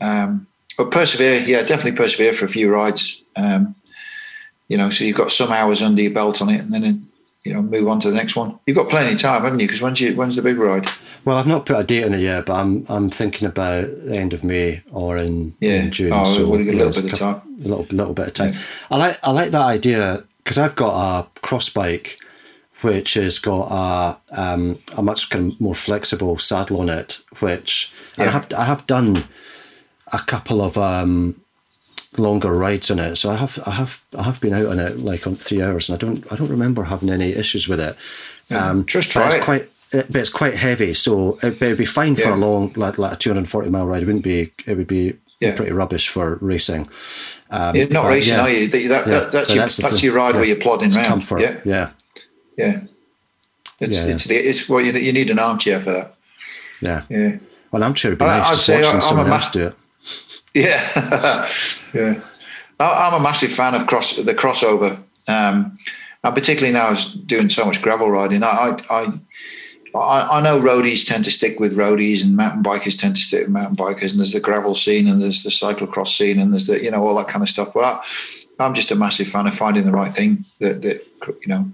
Um, 0.00 0.48
but 0.76 0.90
persevere, 0.90 1.40
yeah, 1.46 1.62
definitely 1.62 1.96
persevere 1.96 2.32
for 2.32 2.44
a 2.44 2.48
few 2.48 2.70
rides. 2.72 3.22
Um, 3.36 3.74
you 4.68 4.76
know, 4.78 4.90
so 4.90 5.04
you've 5.04 5.16
got 5.16 5.30
some 5.32 5.52
hours 5.52 5.82
under 5.82 6.02
your 6.02 6.12
belt 6.12 6.40
on 6.42 6.48
it, 6.48 6.60
and 6.60 6.72
then 6.72 7.08
you 7.44 7.52
know 7.52 7.62
move 7.62 7.86
on 7.88 8.00
to 8.00 8.10
the 8.10 8.16
next 8.16 8.34
one. 8.36 8.58
You've 8.66 8.76
got 8.76 8.88
plenty 8.88 9.12
of 9.12 9.20
time, 9.20 9.42
haven't 9.42 9.60
you? 9.60 9.66
Because 9.66 9.82
when's 9.82 10.00
you, 10.00 10.14
when's 10.14 10.36
the 10.36 10.42
big 10.42 10.56
ride? 10.58 10.88
Well, 11.24 11.36
I've 11.36 11.46
not 11.46 11.66
put 11.66 11.78
a 11.78 11.84
date 11.84 12.04
on 12.04 12.14
it 12.14 12.20
yet, 12.20 12.46
but 12.46 12.54
I'm 12.54 12.84
I'm 12.88 13.10
thinking 13.10 13.46
about 13.48 13.84
the 14.04 14.16
end 14.16 14.32
of 14.32 14.42
May 14.44 14.82
or 14.92 15.16
in, 15.16 15.54
Yeah. 15.60 15.82
in 15.82 15.90
June. 15.90 16.12
Oh, 16.12 16.24
so 16.24 16.48
well, 16.48 16.60
a 16.60 16.62
little 16.62 17.02
bit 17.02 17.12
of 17.12 17.18
time. 17.18 17.40
A 17.60 17.68
little 17.68 17.86
little 17.90 18.14
bit 18.14 18.28
of 18.28 18.34
time. 18.34 18.52
Yeah. 18.54 18.58
I 18.90 18.96
like 18.96 19.18
I 19.22 19.30
like 19.30 19.50
that 19.50 19.60
idea 19.62 20.24
because 20.38 20.58
I've 20.58 20.76
got 20.76 20.92
a 20.94 21.40
cross 21.40 21.68
bike, 21.68 22.18
which 22.82 23.14
has 23.14 23.38
got 23.38 23.68
a 23.70 24.40
um, 24.40 24.78
a 24.96 25.02
much 25.02 25.30
kind 25.30 25.52
of 25.52 25.60
more 25.60 25.74
flexible 25.74 26.38
saddle 26.38 26.80
on 26.80 26.88
it. 26.88 27.20
Which 27.40 27.92
and 28.16 28.28
I 28.28 28.32
have 28.32 28.48
I 28.56 28.64
have 28.64 28.86
done 28.86 29.24
a 30.14 30.24
couple 30.24 30.62
of 30.62 30.76
um, 30.78 31.40
longer 32.16 32.52
rides 32.52 32.90
on 32.90 32.98
it. 32.98 33.16
So 33.16 33.30
I 33.30 33.36
have 33.36 33.58
I 33.66 33.72
have 33.72 34.02
I 34.18 34.22
have 34.22 34.40
been 34.40 34.54
out 34.54 34.66
on 34.66 34.78
it 34.78 34.98
like 35.00 35.26
on 35.26 35.34
three 35.36 35.62
hours, 35.62 35.88
and 35.88 35.96
I 35.96 35.98
don't 36.06 36.32
I 36.32 36.36
don't 36.36 36.50
remember 36.50 36.84
having 36.84 37.10
any 37.10 37.30
issues 37.32 37.68
with 37.68 37.80
it. 37.80 37.96
Um, 38.50 38.86
Just 38.86 39.10
try 39.10 39.26
it's 39.26 39.34
it. 39.36 39.42
Quite, 39.42 39.62
it- 39.92 40.06
but 40.10 40.16
it's 40.16 40.30
quite 40.30 40.54
heavy, 40.54 40.92
so 40.94 41.38
it, 41.42 41.60
it'd 41.62 41.78
be 41.78 41.84
fine 41.86 42.16
for 42.16 42.30
a 42.30 42.36
long 42.36 42.72
like 42.76 42.98
like 42.98 43.12
a 43.12 43.16
two 43.16 43.30
hundred 43.30 43.40
and 43.40 43.48
forty 43.50 43.70
mile 43.70 43.86
ride. 43.86 44.02
It 44.02 44.06
wouldn't 44.06 44.24
be. 44.24 44.50
It 44.66 44.76
would 44.76 44.86
be 44.88 45.14
Yeah. 45.40 45.54
pretty 45.56 45.72
rubbish 45.72 46.08
for 46.08 46.36
racing. 46.40 46.88
Um, 47.50 47.76
You're 47.76 47.88
not 47.88 48.06
racing, 48.08 48.34
yeah, 48.34 48.40
are 48.42 48.50
you? 48.50 48.68
That, 48.68 48.88
that, 48.88 49.06
yeah, 49.06 49.12
that- 49.20 49.32
that's 49.32 49.54
your 49.54 49.62
that's 49.64 49.76
that's, 49.76 50.02
your 50.02 50.14
ride 50.14 50.34
Yeah. 50.34 50.40
where 50.40 50.48
you're 50.48 50.56
plodding 50.66 50.88
It's 50.88 50.96
around. 50.96 51.06
comfort. 51.06 51.40
Yeah, 51.42 51.56
yeah, 51.64 51.90
yeah. 52.56 52.80
It's 53.80 53.96
Yeah, 53.98 54.06
it's 54.06 54.24
the 54.24 54.34
it's 54.36 54.68
well 54.68 54.80
you 54.80 54.92
you 54.92 55.12
need 55.12 55.30
an 55.30 55.38
armchair 55.38 55.80
for 55.80 55.92
that. 55.92 56.14
yeah. 56.80 57.02
Yeah, 57.08 57.36
Well, 57.70 57.82
I'm 57.84 57.94
sure 57.94 58.10
it'd 58.10 58.18
be 58.18 58.24
I- 58.24 58.38
nice 58.38 58.50
I'd 58.52 58.58
say 58.58 58.88
I'm 58.88 58.98
a 58.98 59.02
someone 59.02 59.28
ma- 59.28 59.50
do 59.52 59.66
it. 59.68 59.74
Yeah, 60.54 61.48
yeah. 61.94 62.20
I- 62.80 63.06
I'm 63.08 63.14
a 63.14 63.20
massive 63.22 63.52
fan 63.52 63.74
of 63.74 63.86
cross 63.86 64.16
the 64.16 64.34
crossover, 64.34 64.98
um, 65.28 65.72
and 66.22 66.34
particularly 66.34 66.72
now 66.72 66.90
as 66.90 67.12
doing 67.12 67.50
so 67.50 67.64
much 67.64 67.82
gravel 67.82 68.10
riding. 68.10 68.42
I, 68.42 68.78
I 68.90 69.12
I 69.94 70.38
I 70.38 70.40
know 70.42 70.60
roadies 70.60 71.06
tend 71.06 71.24
to 71.24 71.30
stick 71.30 71.60
with 71.60 71.76
roadies, 71.76 72.24
and 72.24 72.36
mountain 72.36 72.62
bikers 72.62 72.98
tend 72.98 73.16
to 73.16 73.22
stick 73.22 73.42
with 73.42 73.50
mountain 73.50 73.76
bikers. 73.76 74.10
And 74.10 74.18
there's 74.20 74.32
the 74.32 74.40
gravel 74.40 74.74
scene, 74.74 75.08
and 75.08 75.20
there's 75.22 75.42
the 75.42 75.50
cyclocross 75.50 76.08
scene, 76.16 76.38
and 76.40 76.52
there's 76.52 76.66
the 76.66 76.82
you 76.82 76.90
know 76.90 77.06
all 77.06 77.16
that 77.16 77.28
kind 77.28 77.42
of 77.42 77.48
stuff. 77.48 77.72
But 77.74 77.84
I, 77.84 78.00
I'm 78.64 78.74
just 78.74 78.90
a 78.90 78.96
massive 78.96 79.28
fan 79.28 79.46
of 79.46 79.54
finding 79.54 79.84
the 79.84 79.92
right 79.92 80.12
thing. 80.12 80.44
That 80.60 80.82
that 80.82 81.06
you 81.26 81.48
know, 81.48 81.72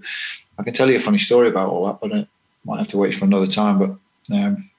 I 0.59 0.63
can 0.63 0.73
tell 0.73 0.89
you 0.89 0.97
a 0.97 0.99
funny 0.99 1.17
story 1.17 1.47
about 1.47 1.69
all 1.69 1.87
that, 1.87 1.99
but 1.99 2.13
I 2.13 2.27
might 2.65 2.79
have 2.79 2.87
to 2.89 2.97
wait 2.97 3.15
for 3.15 3.25
another 3.25 3.47
time. 3.47 3.79
But 3.79 4.35
um, 4.35 4.69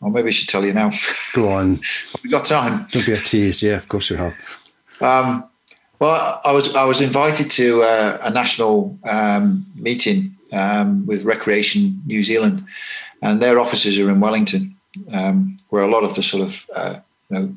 or 0.00 0.10
maybe 0.10 0.28
I 0.28 0.30
should 0.32 0.48
tell 0.48 0.64
you 0.64 0.72
now. 0.72 0.92
Go 1.34 1.48
on, 1.50 1.80
We've 2.22 2.32
got 2.32 2.44
time. 2.44 2.86
don't 2.90 3.06
be 3.06 3.12
a 3.12 3.18
tease. 3.18 3.62
Yeah, 3.62 3.76
of 3.76 3.88
course 3.88 4.10
we 4.10 4.16
have. 4.16 4.34
Um, 5.00 5.44
well, 5.98 6.40
I 6.44 6.52
was 6.52 6.74
I 6.76 6.84
was 6.84 7.00
invited 7.00 7.50
to 7.52 7.82
uh, 7.82 8.18
a 8.22 8.30
national 8.30 8.98
um, 9.08 9.66
meeting 9.74 10.36
um, 10.52 11.06
with 11.06 11.24
Recreation 11.24 12.00
New 12.06 12.22
Zealand, 12.22 12.64
and 13.22 13.40
their 13.42 13.58
offices 13.58 13.98
are 13.98 14.10
in 14.10 14.20
Wellington, 14.20 14.76
um, 15.12 15.56
where 15.70 15.82
a 15.82 15.90
lot 15.90 16.04
of 16.04 16.14
the 16.14 16.22
sort 16.22 16.42
of 16.44 16.70
uh, 16.74 17.00
you 17.30 17.36
know 17.36 17.56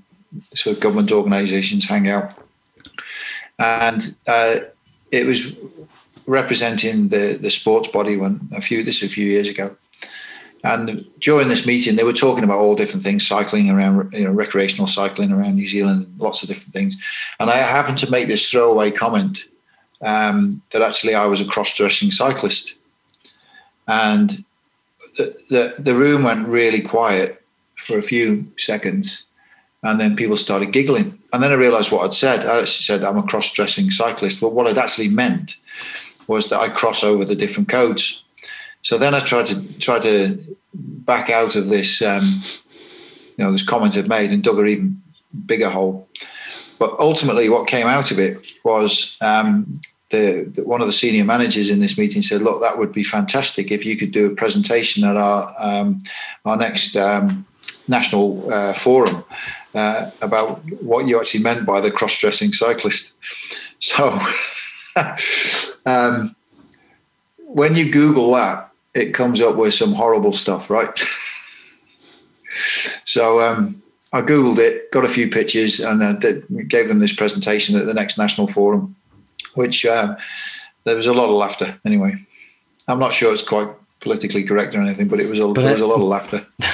sort 0.54 0.76
of 0.76 0.82
government 0.82 1.12
organisations 1.12 1.86
hang 1.86 2.08
out, 2.10 2.34
and 3.60 4.16
uh, 4.26 4.56
it 5.12 5.26
was 5.26 5.58
representing 6.26 7.10
the 7.10 7.38
the 7.40 7.52
sports 7.52 7.90
body 7.90 8.18
when 8.18 8.50
a 8.54 8.62
few 8.62 8.84
this 8.84 9.04
a 9.04 9.08
few 9.08 9.26
years 9.26 9.50
ago. 9.50 9.76
And 10.64 11.06
during 11.20 11.48
this 11.48 11.66
meeting, 11.66 11.96
they 11.96 12.04
were 12.04 12.14
talking 12.14 12.44
about 12.44 12.60
all 12.60 12.76
different 12.76 13.04
things, 13.04 13.26
cycling 13.26 13.70
around, 13.72 14.14
you 14.14 14.26
know, 14.26 14.32
recreational 14.32 14.86
cycling 14.88 15.32
around 15.32 15.56
New 15.56 15.68
Zealand, 15.68 16.14
lots 16.20 16.44
of 16.44 16.50
different 16.50 16.74
things. 16.74 16.98
And 17.40 17.50
I 17.50 17.58
happened 17.58 17.98
to 18.00 18.12
make 18.12 18.28
this 18.28 18.48
throwaway 18.48 18.92
comment 18.92 19.46
um, 20.02 20.62
that 20.72 20.84
actually 20.84 21.16
I 21.16 21.26
was 21.26 21.42
a 21.42 21.48
cross-dressing 21.48 22.12
cyclist, 22.12 22.76
and 23.88 24.46
the, 25.18 25.36
the 25.50 25.76
the 25.80 25.96
room 25.96 26.24
went 26.24 26.48
really 26.48 26.82
quiet 26.82 27.42
for 27.76 27.98
a 27.98 28.04
few 28.04 28.52
seconds, 28.58 29.24
and 29.82 30.00
then 30.00 30.16
people 30.16 30.38
started 30.38 30.72
giggling. 30.72 31.18
And 31.34 31.42
then 31.42 31.52
I 31.52 31.56
realised 31.56 31.92
what 31.92 32.06
I'd 32.06 32.14
said. 32.14 32.46
I 32.46 32.60
actually 32.60 32.84
said 32.84 33.04
I'm 33.04 33.18
a 33.18 33.24
cross-dressing 33.24 33.90
cyclist, 33.92 34.42
but 34.42 34.54
what 34.54 34.68
I'd 34.68 34.78
actually 34.78 35.10
meant 35.10 35.58
was 36.28 36.50
that 36.50 36.60
I 36.60 36.70
cross 36.70 37.04
over 37.04 37.26
the 37.26 37.36
different 37.36 37.70
codes. 37.70 38.24
So 38.82 38.98
then 38.98 39.14
I 39.14 39.20
tried 39.20 39.48
to 39.48 39.80
try 39.80 40.00
to 40.00 40.40
back 40.74 41.30
out 41.30 41.56
of 41.56 41.70
this, 41.70 42.02
um, 42.02 42.24
you 43.38 43.44
know, 43.44 43.52
this 43.52 43.66
comment 43.66 43.96
I'd 43.96 44.08
made 44.08 44.32
and 44.32 44.44
dug 44.44 44.60
an 44.60 44.68
even 44.68 45.02
bigger 45.46 45.70
hole. 45.70 46.08
But 46.80 47.00
ultimately, 47.00 47.48
what 47.50 47.68
came 47.68 47.88
out 47.88 48.10
of 48.12 48.20
it 48.20 48.54
was 48.64 49.18
um, 49.22 49.80
the, 50.10 50.52
the 50.56 50.64
one 50.64 50.82
of 50.82 50.88
the 50.88 50.94
senior 50.94 51.24
managers 51.24 51.70
in 51.70 51.80
this 51.80 51.98
meeting 51.98 52.24
said, 52.24 52.42
"Look, 52.42 52.62
that 52.62 52.80
would 52.80 52.92
be 52.92 53.04
fantastic 53.04 53.72
if 53.72 53.86
you 53.86 53.98
could 53.98 54.12
do 54.12 54.32
a 54.32 54.36
presentation 54.36 55.04
at 55.04 55.16
our 55.16 55.54
um, 55.60 56.02
our 56.44 56.58
next 56.58 56.96
um, 56.96 57.46
national 57.88 58.52
uh, 58.52 58.74
forum 58.74 59.24
uh, 59.76 60.10
about 60.22 60.64
what 60.82 61.08
you 61.08 61.20
actually 61.20 61.44
meant 61.44 61.66
by 61.66 61.82
the 61.82 61.92
cross-dressing 61.92 62.54
cyclist." 62.54 63.14
So. 63.80 64.20
um, 65.86 66.36
when 67.54 67.76
you 67.76 67.92
Google 67.92 68.32
that, 68.34 68.71
it 68.94 69.14
comes 69.14 69.42
up 69.42 69.56
with 69.56 69.74
some 69.74 69.94
horrible 69.94 70.34
stuff, 70.34 70.70
right? 70.70 70.98
so 73.06 73.42
um, 73.42 73.82
I 74.14 74.22
Googled 74.22 74.58
it, 74.58 74.92
got 74.92 75.06
a 75.06 75.10
few 75.10 75.30
pictures, 75.30 75.80
and 75.80 76.04
uh, 76.04 76.14
gave 76.68 76.88
them 76.88 77.00
this 77.00 77.16
presentation 77.16 77.80
at 77.80 77.86
the 77.86 77.94
next 77.94 78.18
national 78.18 78.48
forum, 78.48 78.96
which 79.56 79.86
uh, 79.86 80.18
there 80.84 80.96
was 80.96 81.08
a 81.08 81.14
lot 81.14 81.30
of 81.30 81.36
laughter. 81.36 81.80
Anyway, 81.86 82.26
I'm 82.88 83.00
not 83.00 83.14
sure 83.14 83.34
it's 83.34 83.48
quite 83.48 83.70
politically 84.02 84.44
correct 84.44 84.76
or 84.76 84.82
anything, 84.82 85.08
but 85.08 85.20
it 85.20 85.30
was 85.30 85.40
a, 85.40 85.48
there 85.54 85.72
was 85.72 85.82
a 85.82 85.88
lot 85.88 86.02
of 86.02 86.08
laughter. 86.08 86.46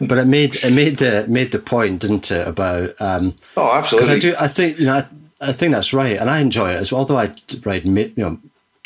But 0.00 0.18
it 0.18 0.24
made 0.24 0.56
it 0.56 0.72
made 0.72 0.96
the 0.96 1.26
made 1.28 1.52
the 1.52 1.60
point, 1.60 2.00
didn't 2.00 2.28
it, 2.30 2.48
about 2.48 2.94
um, 2.98 3.34
Oh, 3.56 3.80
because 3.80 4.00
absolutely. 4.00 4.14
I 4.14 4.18
do 4.18 4.34
I 4.40 4.48
think 4.48 4.78
you 4.80 4.86
know 4.86 4.94
I, 4.94 5.06
I 5.40 5.52
think 5.52 5.72
that's 5.72 5.92
right, 5.92 6.18
and 6.18 6.28
I 6.28 6.40
enjoy 6.40 6.70
it 6.70 6.76
as 6.76 6.90
well. 6.90 7.00
Although 7.00 7.18
I 7.18 7.32
ride 7.64 7.84
you 7.84 8.12
know 8.16 8.38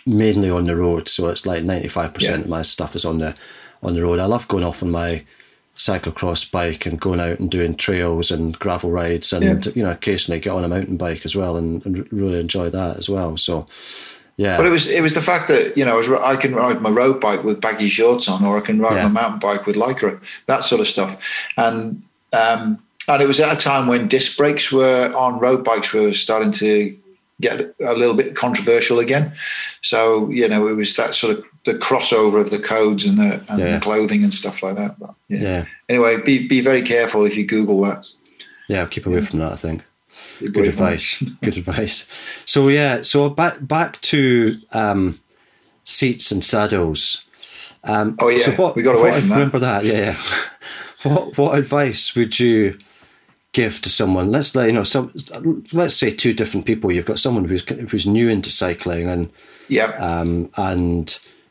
mainly 0.07 0.49
on 0.51 0.65
the 0.67 0.77
road, 0.77 1.09
so 1.09 1.29
it's 1.29 1.45
like 1.47 1.65
ninety 1.65 1.89
five 1.89 2.15
percent 2.15 2.39
Yeah. 2.39 2.45
of 2.45 2.49
my 2.51 2.63
stuff 2.63 2.95
is 2.97 3.05
on 3.05 3.19
the 3.19 3.35
on 3.83 3.95
the 3.95 4.03
road. 4.03 4.19
I 4.21 4.25
love 4.27 4.49
going 4.49 4.65
off 4.65 4.83
on 4.83 4.91
my 4.91 5.25
cyclocross 5.77 6.51
bike 6.51 6.87
and 6.87 6.99
going 6.99 7.21
out 7.21 7.39
and 7.39 7.51
doing 7.51 7.75
trails 7.77 8.31
and 8.31 8.59
gravel 8.59 8.91
rides, 8.91 9.33
and 9.33 9.45
Yeah. 9.67 9.73
you 9.75 9.83
know 9.83 9.91
occasionally 9.91 10.41
get 10.41 10.53
on 10.53 10.65
a 10.65 10.69
mountain 10.69 10.97
bike 10.97 11.25
as 11.25 11.37
well, 11.37 11.57
and, 11.57 11.85
and 11.85 12.11
really 12.13 12.41
enjoy 12.41 12.71
that 12.71 12.97
as 12.97 13.09
well. 13.09 13.37
So 13.37 13.67
yeah, 14.39 14.57
But 14.57 14.67
it 14.67 14.71
was 14.71 14.87
it 14.91 15.03
was 15.03 15.15
the 15.15 15.23
fact 15.23 15.49
that 15.49 15.77
you 15.77 15.85
know 15.85 16.01
I, 16.23 16.37
can 16.37 16.55
ride 16.55 16.81
my 16.81 16.91
road 16.91 17.21
bike 17.21 17.43
with 17.45 17.61
baggy 17.61 17.89
shorts 17.89 18.29
on, 18.29 18.45
or 18.45 18.57
I 18.57 18.61
can 18.61 18.79
ride 18.79 18.97
Yeah. 18.97 19.09
my 19.09 19.21
mountain 19.21 19.39
bike 19.41 19.67
with 19.67 19.77
lycra, 19.77 20.19
that 20.47 20.65
sort 20.65 20.81
of 20.81 20.89
stuff, 20.89 21.19
and 21.57 22.03
um, 22.33 22.79
and 23.09 23.23
it 23.23 23.29
was 23.29 23.39
at 23.41 23.57
a 23.57 23.61
time 23.61 23.87
when 23.87 24.09
disc 24.09 24.37
brakes 24.37 24.73
were 24.73 25.13
on 25.15 25.39
road 25.39 25.63
bikes 25.65 25.93
were 25.93 26.13
starting 26.13 26.53
to 26.53 26.97
get 27.41 27.61
a 27.85 27.93
little 27.95 28.15
bit 28.15 28.35
controversial 28.35 28.99
again. 28.99 29.33
So 29.83 30.31
you 30.31 30.49
know 30.49 30.69
it 30.69 30.77
was 30.77 30.97
that 30.97 31.15
sort 31.15 31.37
of 31.39 31.45
the 31.65 31.75
crossover 31.75 32.41
of 32.41 32.51
the 32.51 32.59
codes 32.59 33.05
and 33.05 33.19
the 33.19 33.43
and 33.49 33.59
Yeah. 33.59 33.73
the 33.75 33.81
clothing 33.81 34.23
and 34.25 34.33
stuff 34.33 34.63
like 34.63 34.77
that. 34.77 34.99
But, 34.99 35.15
yeah. 35.29 35.41
yeah, 35.41 35.65
Anyway, 35.89 36.17
be 36.23 36.47
be 36.49 36.61
very 36.61 36.83
careful 36.83 37.25
if 37.27 37.37
you 37.37 37.45
Google 37.47 37.81
that. 37.83 38.07
yeah, 38.69 38.81
I'll 38.81 38.87
keep 38.89 39.07
away 39.07 39.21
from 39.23 39.39
that. 39.41 39.53
I 39.53 39.57
think. 39.57 39.83
Good 40.41 40.67
advice. 40.69 41.23
Good 41.43 41.59
advice. 41.59 42.07
So 42.47 42.69
yeah, 42.69 43.03
so 43.03 43.29
back 43.29 43.59
back 43.61 44.01
to 44.03 44.59
um, 44.73 45.21
seats 45.85 46.33
and 46.33 46.43
saddles. 46.45 47.25
Um, 47.85 48.17
Oh, 48.19 48.29
yeah, 48.29 48.43
so 48.43 48.53
what, 48.53 48.75
we 48.77 48.83
got 48.83 48.97
away 48.97 49.11
what- 49.11 49.21
from 49.21 49.29
that. 49.29 49.35
Remember 49.35 49.59
that? 49.61 49.85
Yeah. 49.85 49.95
yeah. 49.95 50.19
what 51.13 51.37
what 51.39 51.59
advice 51.59 52.15
would 52.17 52.39
you 52.41 52.79
give 53.57 53.81
to 53.83 53.89
someone? 53.91 54.31
Let's 54.31 54.55
let 54.55 54.67
you 54.67 54.73
know 54.73 54.85
some. 54.85 55.11
Let's 55.73 55.97
say 55.97 56.11
two 56.11 56.35
different 56.35 56.67
people. 56.67 56.93
You've 56.93 57.11
got 57.13 57.19
someone 57.19 57.47
who's 57.49 57.65
who's 57.91 58.07
new 58.07 58.29
into 58.29 58.51
cycling 58.51 59.09
and 59.15 59.31
Yeah. 59.69 59.91
um, 60.11 60.49
and 60.57 61.07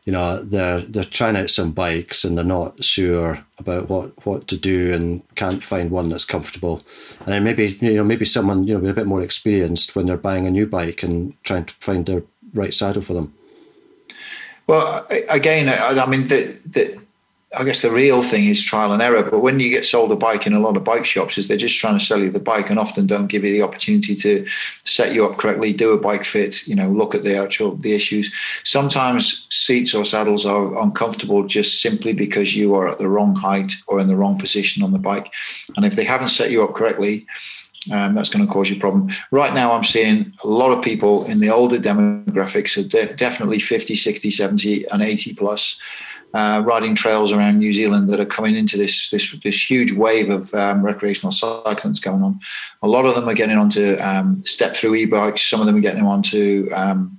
you 0.06 0.13
know 0.13 0.44
they're 0.54 0.82
they're 0.91 1.12
trying 1.18 1.36
out 1.36 1.50
some 1.50 1.72
bikes 1.72 2.24
and 2.24 2.38
they're 2.38 2.54
not 2.60 2.84
sure 2.84 3.32
about 3.58 3.89
what, 3.89 4.08
what 4.26 4.48
to 4.48 4.56
do 4.58 4.94
and 4.96 5.22
can't 5.36 5.63
find 5.63 5.89
one 5.89 6.10
that's 6.10 6.26
comfortable 6.36 6.78
and 7.22 7.30
then 7.34 7.44
maybe 7.44 7.65
you 7.82 7.96
know 7.98 8.04
maybe 8.04 8.26
someone 8.26 8.68
you 8.68 8.74
know 8.76 8.82
with 8.82 8.91
a 8.91 9.00
bit 9.02 9.08
more 9.08 9.24
experienced 9.24 9.96
when 9.96 10.06
they're 10.06 10.28
buying 10.30 10.46
a 10.48 10.52
new 10.52 10.68
bike 10.68 11.02
and 11.08 11.34
trying 11.44 11.65
to 11.65 11.74
find 11.80 12.06
the 12.06 12.22
right 12.54 12.74
saddle 12.74 13.02
for 13.02 13.15
them 13.15 13.34
Well, 14.68 15.06
again, 15.30 15.70
I 15.70 16.00
I 16.04 16.06
mean, 16.08 16.28
the, 16.28 16.39
the, 16.76 16.84
I 17.58 17.63
guess 17.63 17.82
the 17.82 17.91
real 17.91 18.22
thing 18.22 18.46
is 18.46 18.63
trial 18.63 18.91
and 18.91 19.02
error. 19.02 19.24
But 19.24 19.39
when 19.39 19.60
you 19.60 19.70
get 19.70 19.86
sold 19.86 20.12
a 20.12 20.15
bike 20.15 20.46
in 20.46 20.54
a 20.54 20.60
lot 20.60 20.78
of 20.78 20.84
bike 20.84 21.06
shops, 21.06 21.38
is 21.38 21.48
they're 21.48 21.58
just 21.58 21.80
trying 21.80 21.98
to 21.98 22.04
sell 22.04 22.20
you 22.20 22.30
the 22.30 22.39
bike 22.39 22.70
and 22.70 22.78
often 22.78 23.08
don't 23.08 23.28
give 23.28 23.44
you 23.44 23.52
the 23.52 23.62
opportunity 23.62 24.15
to 24.15 24.46
set 24.84 25.13
you 25.13 25.26
up 25.26 25.38
correctly, 25.38 25.74
do 25.74 25.91
a 25.91 25.98
bike 25.98 26.26
fit, 26.26 26.68
you 26.68 26.76
know, 26.76 26.89
look 26.89 27.15
at 27.15 27.24
the 27.24 27.38
actual 27.38 27.76
the 27.76 27.94
issues. 27.94 28.32
Sometimes 28.63 29.48
seats 29.50 29.94
or 29.94 30.06
saddles 30.06 30.46
are 30.46 30.82
uncomfortable 30.82 31.48
just 31.48 31.82
simply 31.82 32.13
because 32.13 32.56
you 32.56 32.76
are 32.76 32.89
at 32.89 32.98
the 32.98 33.10
wrong 33.10 33.36
height 33.36 33.74
or 33.88 34.00
in 34.00 34.08
the 34.08 34.18
wrong 34.18 34.38
position 34.38 34.84
on 34.84 34.91
the 34.91 35.00
bike, 35.00 35.32
and 35.76 35.86
if 35.86 35.96
they 35.96 36.04
haven't 36.04 36.30
set 36.30 36.52
you 36.52 36.63
up 36.63 36.74
correctly. 36.74 37.26
Um, 37.94 38.15
that's 38.15 38.30
going 38.30 38.44
to 38.44 38.52
cause 38.52 38.68
you 38.68 38.78
a 38.78 38.80
problem. 38.80 39.12
Right 39.30 39.54
now, 39.54 39.74
I'm 39.74 39.84
seeing 39.84 40.34
a 40.44 40.48
lot 40.48 40.76
of 40.76 40.84
people 40.84 41.24
in 41.26 41.39
the 41.39 41.52
older 41.52 41.78
demographics, 41.78 42.70
so 42.70 42.82
de- 42.82 43.13
definitely 43.13 43.60
50, 43.60 43.94
60, 43.94 44.32
70, 44.32 44.86
and 44.88 45.04
80 45.04 45.36
plus, 45.36 45.80
uh, 46.36 46.62
riding 46.65 46.95
trails 46.95 47.32
around 47.32 47.60
New 47.60 47.71
Zealand 47.71 48.10
that 48.10 48.19
are 48.19 48.26
coming 48.26 48.56
into 48.56 48.78
this 48.78 49.10
this 49.10 49.32
this 49.39 49.71
huge 49.71 49.93
wave 49.93 50.30
of 50.30 50.54
um, 50.54 50.84
recreational 50.84 51.32
cycling 51.32 51.93
that's 51.93 52.00
going 52.02 52.21
on. 52.21 52.39
A 52.82 52.88
lot 52.89 53.06
of 53.06 53.15
them 53.15 53.30
are 53.30 53.34
getting 53.34 53.58
onto 53.58 53.95
um, 54.02 54.41
step 54.43 54.76
through 54.76 54.95
e-bikes. 54.95 55.41
Some 55.41 55.62
of 55.62 55.65
them 55.65 55.78
are 55.78 55.82
getting 55.82 56.04
onto 56.04 56.69
um, 56.74 57.17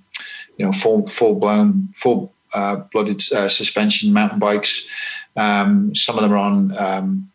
you 0.58 0.66
know 0.66 0.72
full 0.72 1.06
full 1.06 1.36
blown 1.36 1.88
full 1.96 2.34
uh, 2.52 2.76
blooded 2.92 3.22
uh, 3.32 3.48
suspension 3.48 4.12
mountain 4.12 4.38
bikes. 4.38 4.86
Um, 5.34 5.94
some 5.94 6.16
of 6.16 6.22
them 6.22 6.32
are 6.32 6.36
on 6.36 6.76
um, 6.76 7.30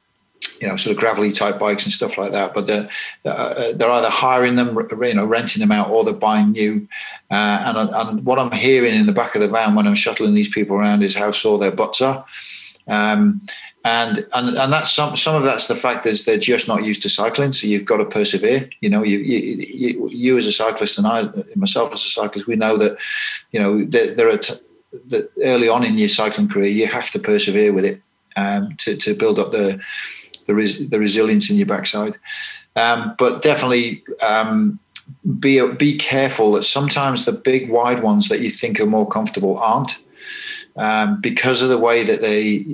you 0.62 0.68
know, 0.68 0.76
sort 0.76 0.96
of 0.96 1.00
gravelly 1.00 1.32
type 1.32 1.58
bikes 1.58 1.86
and 1.86 1.92
stuff 1.92 2.18
like 2.18 2.32
that. 2.32 2.54
But 2.54 2.68
they're, 2.68 2.88
uh, 3.26 3.72
they're 3.74 3.92
either 3.92 4.10
hiring 4.10 4.56
them, 4.56 4.78
you 5.02 5.14
know, 5.16 5.26
renting 5.26 5.60
them 5.60 5.72
out, 5.72 5.90
or 5.90 6.04
they're 6.04 6.14
buying 6.14 6.52
new. 6.52 6.88
Uh, 7.32 7.64
and, 7.66 7.90
and 7.90 8.26
what 8.26 8.38
I'm 8.38 8.52
hearing 8.52 8.94
in 8.94 9.08
the 9.08 9.12
back 9.12 9.34
of 9.36 9.42
the 9.42 9.48
van 9.48 9.74
when 9.74 9.88
I'm 9.88 9.96
shuttling 9.96 10.36
these 10.36 10.54
people 10.54 10.76
around 10.78 11.04
is 11.04 11.16
how 11.16 11.32
sore 11.32 11.58
their 11.58 11.72
butts 11.72 12.02
are. 12.02 12.26
Um, 12.88 13.42
and 13.84 14.28
and 14.36 14.50
and 14.50 14.72
that's 14.72 14.92
some 14.92 15.16
some 15.16 15.36
of 15.36 15.44
that's 15.44 15.68
the 15.68 15.76
fact 15.76 16.06
is 16.06 16.26
they're 16.26 16.38
just 16.38 16.68
not 16.68 16.84
used 16.84 17.02
to 17.02 17.10
cycling, 17.10 17.52
so 17.52 17.68
you've 17.68 17.86
got 17.86 17.98
to 17.98 18.06
persevere. 18.06 18.70
You 18.82 18.90
know, 18.92 19.04
you 19.04 19.18
you, 19.18 19.40
you, 19.40 20.10
you 20.10 20.38
as 20.38 20.46
a 20.46 20.52
cyclist 20.52 21.00
and 21.00 21.08
I 21.08 21.28
myself 21.56 21.94
as 21.94 22.06
a 22.06 22.10
cyclist, 22.10 22.48
we 22.48 22.56
know 22.56 22.78
that 22.78 23.00
you 23.52 23.60
know 23.60 23.84
there, 23.84 24.14
there 24.14 24.30
are 24.30 24.38
t- 24.38 24.54
that 25.08 25.32
early 25.44 25.68
on 25.68 25.84
in 25.84 25.98
your 25.98 26.10
cycling 26.10 26.48
career 26.48 26.68
you 26.68 26.86
have 26.86 27.10
to 27.12 27.20
persevere 27.20 27.74
with 27.74 27.86
it 27.86 28.02
um, 28.36 28.76
to 28.78 28.96
to 28.98 29.16
build 29.16 29.40
up 29.40 29.52
the 29.52 29.82
the, 30.52 30.56
res- 30.56 30.90
the 30.90 31.00
resilience 31.00 31.50
in 31.50 31.58
your 31.58 31.66
backside. 31.66 32.16
Um, 32.76 33.16
but 33.18 33.42
definitely 33.42 34.04
um, 34.22 34.80
be 35.40 35.66
be 35.74 35.98
careful 35.98 36.54
that 36.54 36.64
sometimes 36.64 37.26
the 37.26 37.32
big 37.32 37.70
wide 37.70 38.02
ones 38.02 38.30
that 38.30 38.42
you 38.42 38.50
think 38.50 38.80
are 38.80 38.86
more 38.86 39.08
comfortable 39.08 39.58
aren't 39.58 39.98
um, 40.78 41.20
because 41.22 41.62
of 41.62 41.70
the 41.70 41.78
way 41.78 42.04
that 42.04 42.22
they 42.22 42.66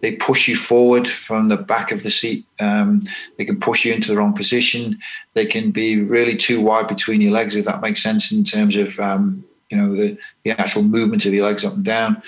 they 0.00 0.16
push 0.16 0.48
you 0.48 0.56
forward 0.56 1.06
from 1.06 1.48
the 1.48 1.58
back 1.58 1.92
of 1.92 2.02
the 2.02 2.10
seat. 2.10 2.46
Um, 2.58 3.00
they 3.36 3.44
can 3.44 3.60
push 3.60 3.84
you 3.84 3.92
into 3.92 4.08
the 4.08 4.16
wrong 4.16 4.32
position. 4.32 4.98
They 5.34 5.44
can 5.44 5.70
be 5.70 6.00
really 6.00 6.36
too 6.36 6.62
wide 6.62 6.88
between 6.88 7.20
your 7.20 7.32
legs, 7.32 7.56
if 7.56 7.66
that 7.66 7.82
makes 7.82 8.02
sense 8.02 8.32
in 8.32 8.44
terms 8.44 8.76
of 8.76 8.98
um, 8.98 9.44
you 9.68 9.76
know 9.76 9.94
the, 9.94 10.18
the 10.42 10.50
actual 10.52 10.82
movement 10.82 11.26
of 11.26 11.34
your 11.34 11.46
legs 11.46 11.64
up 11.64 11.74
and 11.74 11.84
down. 11.84 12.22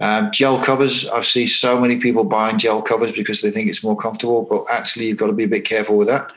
Um, 0.00 0.30
gel 0.30 0.62
covers, 0.62 1.08
I 1.08 1.20
see 1.22 1.46
so 1.46 1.80
many 1.80 1.96
people 1.96 2.24
buying 2.24 2.58
gel 2.58 2.82
covers 2.82 3.12
because 3.12 3.40
they 3.40 3.50
think 3.50 3.68
it's 3.68 3.82
more 3.82 3.96
comfortable, 3.96 4.42
but 4.42 4.64
actually 4.70 5.06
you've 5.06 5.18
got 5.18 5.26
to 5.26 5.32
be 5.32 5.44
a 5.44 5.48
bit 5.48 5.64
careful 5.64 5.96
with 5.96 6.08
that. 6.08 6.30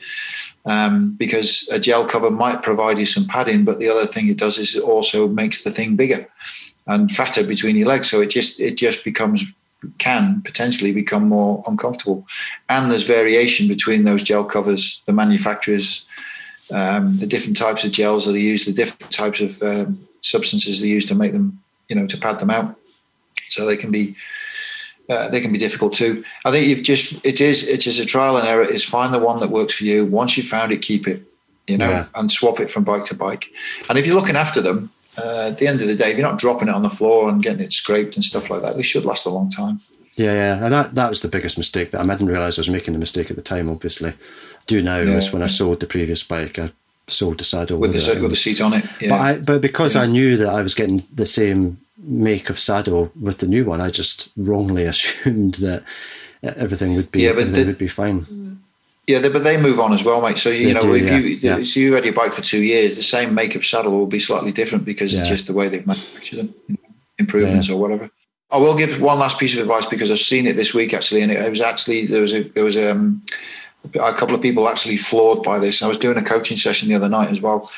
Um, 0.64 1.14
because 1.14 1.68
a 1.72 1.78
gel 1.78 2.06
cover 2.06 2.30
might 2.30 2.62
provide 2.62 2.98
you 2.98 3.06
some 3.06 3.26
padding, 3.26 3.64
but 3.64 3.78
the 3.78 3.88
other 3.88 4.06
thing 4.06 4.28
it 4.28 4.36
does 4.36 4.58
is 4.58 4.76
it 4.76 4.82
also 4.82 5.28
makes 5.28 5.64
the 5.64 5.70
thing 5.70 5.96
bigger 5.96 6.28
and 6.86 7.10
fatter 7.10 7.44
between 7.44 7.76
your 7.76 7.88
legs. 7.88 8.08
So 8.08 8.20
it 8.20 8.30
just 8.30 8.60
it 8.60 8.76
just 8.76 9.04
becomes 9.04 9.44
can 9.98 10.40
potentially 10.42 10.92
become 10.92 11.28
more 11.28 11.64
uncomfortable. 11.66 12.24
And 12.68 12.90
there's 12.90 13.02
variation 13.02 13.66
between 13.66 14.04
those 14.04 14.22
gel 14.22 14.44
covers, 14.44 15.02
the 15.06 15.12
manufacturers, 15.12 16.06
um, 16.72 17.18
the 17.18 17.26
different 17.26 17.56
types 17.56 17.82
of 17.82 17.90
gels 17.90 18.26
that 18.26 18.36
are 18.36 18.38
used, 18.38 18.68
the 18.68 18.72
different 18.72 19.12
types 19.12 19.40
of 19.40 19.60
um, 19.64 20.00
substances 20.20 20.80
they 20.80 20.86
use 20.86 21.06
to 21.06 21.16
make 21.16 21.32
them, 21.32 21.60
you 21.88 21.96
know, 21.96 22.06
to 22.06 22.16
pad 22.16 22.38
them 22.38 22.50
out 22.50 22.76
so 23.48 23.66
they 23.66 23.76
can 23.76 23.90
be 23.90 24.14
uh, 25.08 25.28
they 25.28 25.40
can 25.40 25.52
be 25.52 25.58
difficult 25.58 25.94
too. 25.94 26.24
I 26.44 26.50
think 26.50 26.68
you've 26.68 26.82
just 26.82 27.24
it 27.24 27.40
is 27.40 27.68
it 27.68 27.86
is 27.86 27.98
a 27.98 28.04
trial 28.04 28.36
and 28.36 28.46
error. 28.46 28.64
Is 28.64 28.84
find 28.84 29.12
the 29.12 29.18
one 29.18 29.40
that 29.40 29.50
works 29.50 29.74
for 29.74 29.84
you. 29.84 30.04
Once 30.04 30.36
you've 30.36 30.46
found 30.46 30.72
it, 30.72 30.82
keep 30.82 31.08
it, 31.08 31.22
you 31.66 31.76
know, 31.76 31.90
yeah. 31.90 32.06
and 32.14 32.30
swap 32.30 32.60
it 32.60 32.70
from 32.70 32.84
bike 32.84 33.04
to 33.06 33.14
bike. 33.14 33.50
And 33.88 33.98
if 33.98 34.06
you're 34.06 34.16
looking 34.16 34.36
after 34.36 34.60
them, 34.60 34.90
uh, 35.18 35.48
at 35.50 35.58
the 35.58 35.66
end 35.66 35.80
of 35.80 35.88
the 35.88 35.96
day, 35.96 36.10
if 36.10 36.18
you're 36.18 36.28
not 36.28 36.38
dropping 36.38 36.68
it 36.68 36.74
on 36.74 36.82
the 36.82 36.90
floor 36.90 37.28
and 37.28 37.42
getting 37.42 37.60
it 37.60 37.72
scraped 37.72 38.14
and 38.14 38.24
stuff 38.24 38.48
like 38.48 38.62
that, 38.62 38.76
they 38.76 38.82
should 38.82 39.04
last 39.04 39.26
a 39.26 39.30
long 39.30 39.50
time. 39.50 39.80
Yeah, 40.14 40.32
yeah, 40.32 40.64
and 40.64 40.72
that 40.72 40.94
that 40.94 41.08
was 41.08 41.20
the 41.20 41.28
biggest 41.28 41.58
mistake 41.58 41.90
that 41.90 42.00
I 42.00 42.06
didn't 42.06 42.28
realize 42.28 42.58
I 42.58 42.60
was 42.60 42.70
making 42.70 42.92
the 42.92 43.00
mistake 43.00 43.30
at 43.30 43.36
the 43.36 43.42
time. 43.42 43.68
Obviously, 43.68 44.12
do 44.66 44.82
now 44.82 45.00
yeah. 45.00 45.14
was 45.14 45.32
when 45.32 45.42
I 45.42 45.46
sold 45.46 45.80
the 45.80 45.86
previous 45.86 46.22
bike. 46.22 46.58
I 46.58 46.70
sold 47.08 47.38
the 47.38 47.44
saddle 47.44 47.78
with, 47.78 47.92
with 47.92 48.06
the, 48.06 48.20
with 48.20 48.30
the 48.30 48.36
seat 48.36 48.60
on 48.60 48.74
it. 48.74 48.84
Yeah. 49.00 49.08
But 49.08 49.20
I, 49.20 49.38
but 49.38 49.60
because 49.60 49.96
yeah. 49.96 50.02
I 50.02 50.06
knew 50.06 50.36
that 50.36 50.48
I 50.48 50.62
was 50.62 50.74
getting 50.74 51.02
the 51.12 51.26
same 51.26 51.78
make 52.02 52.50
of 52.50 52.58
saddle 52.58 53.12
with 53.18 53.38
the 53.38 53.46
new 53.46 53.64
one. 53.64 53.80
I 53.80 53.90
just 53.90 54.30
wrongly 54.36 54.84
assumed 54.92 55.54
that 55.54 55.84
everything 56.42 56.96
would 56.96 57.10
be 57.10 57.22
yeah, 57.22 57.32
but 57.32 57.52
the, 57.52 57.64
would 57.64 57.78
be 57.78 57.88
fine. 57.88 58.58
Yeah, 59.06 59.18
they, 59.18 59.28
but 59.28 59.42
they 59.42 59.60
move 59.60 59.80
on 59.80 59.92
as 59.92 60.04
well, 60.04 60.20
mate. 60.20 60.38
So 60.38 60.50
you 60.50 60.68
they 60.68 60.74
know, 60.74 60.80
do, 60.80 60.94
if 60.94 61.08
yeah, 61.08 61.18
you 61.18 61.26
yeah. 61.58 61.64
so 61.64 61.80
you 61.80 61.94
had 61.94 62.04
your 62.04 62.14
bike 62.14 62.32
for 62.32 62.42
two 62.42 62.62
years, 62.62 62.96
the 62.96 63.02
same 63.02 63.34
make 63.34 63.54
of 63.54 63.64
saddle 63.64 63.92
will 63.92 64.06
be 64.06 64.20
slightly 64.20 64.52
different 64.52 64.84
because 64.84 65.12
yeah. 65.12 65.20
it's 65.20 65.28
just 65.28 65.46
the 65.46 65.52
way 65.52 65.68
they've 65.68 65.86
manufactured 65.86 66.36
them, 66.36 66.78
improvements 67.18 67.68
or 67.68 67.80
whatever. 67.80 68.10
I 68.50 68.58
will 68.58 68.76
give 68.76 69.00
one 69.00 69.18
last 69.18 69.40
piece 69.40 69.54
of 69.54 69.60
advice 69.60 69.86
because 69.86 70.10
I've 70.10 70.18
seen 70.18 70.46
it 70.46 70.56
this 70.56 70.74
week 70.74 70.92
actually, 70.94 71.22
and 71.22 71.32
it, 71.32 71.40
it 71.40 71.50
was 71.50 71.60
actually 71.60 72.06
there 72.06 72.20
was 72.20 72.32
a 72.32 72.42
there 72.42 72.64
was 72.64 72.76
um, 72.76 73.20
a 73.94 74.12
couple 74.12 74.34
of 74.34 74.42
people 74.42 74.68
actually 74.68 74.98
floored 74.98 75.42
by 75.42 75.58
this. 75.58 75.82
I 75.82 75.88
was 75.88 75.98
doing 75.98 76.16
a 76.16 76.22
coaching 76.22 76.56
session 76.56 76.88
the 76.88 76.94
other 76.94 77.08
night 77.08 77.30
as 77.30 77.40
well, 77.40 77.68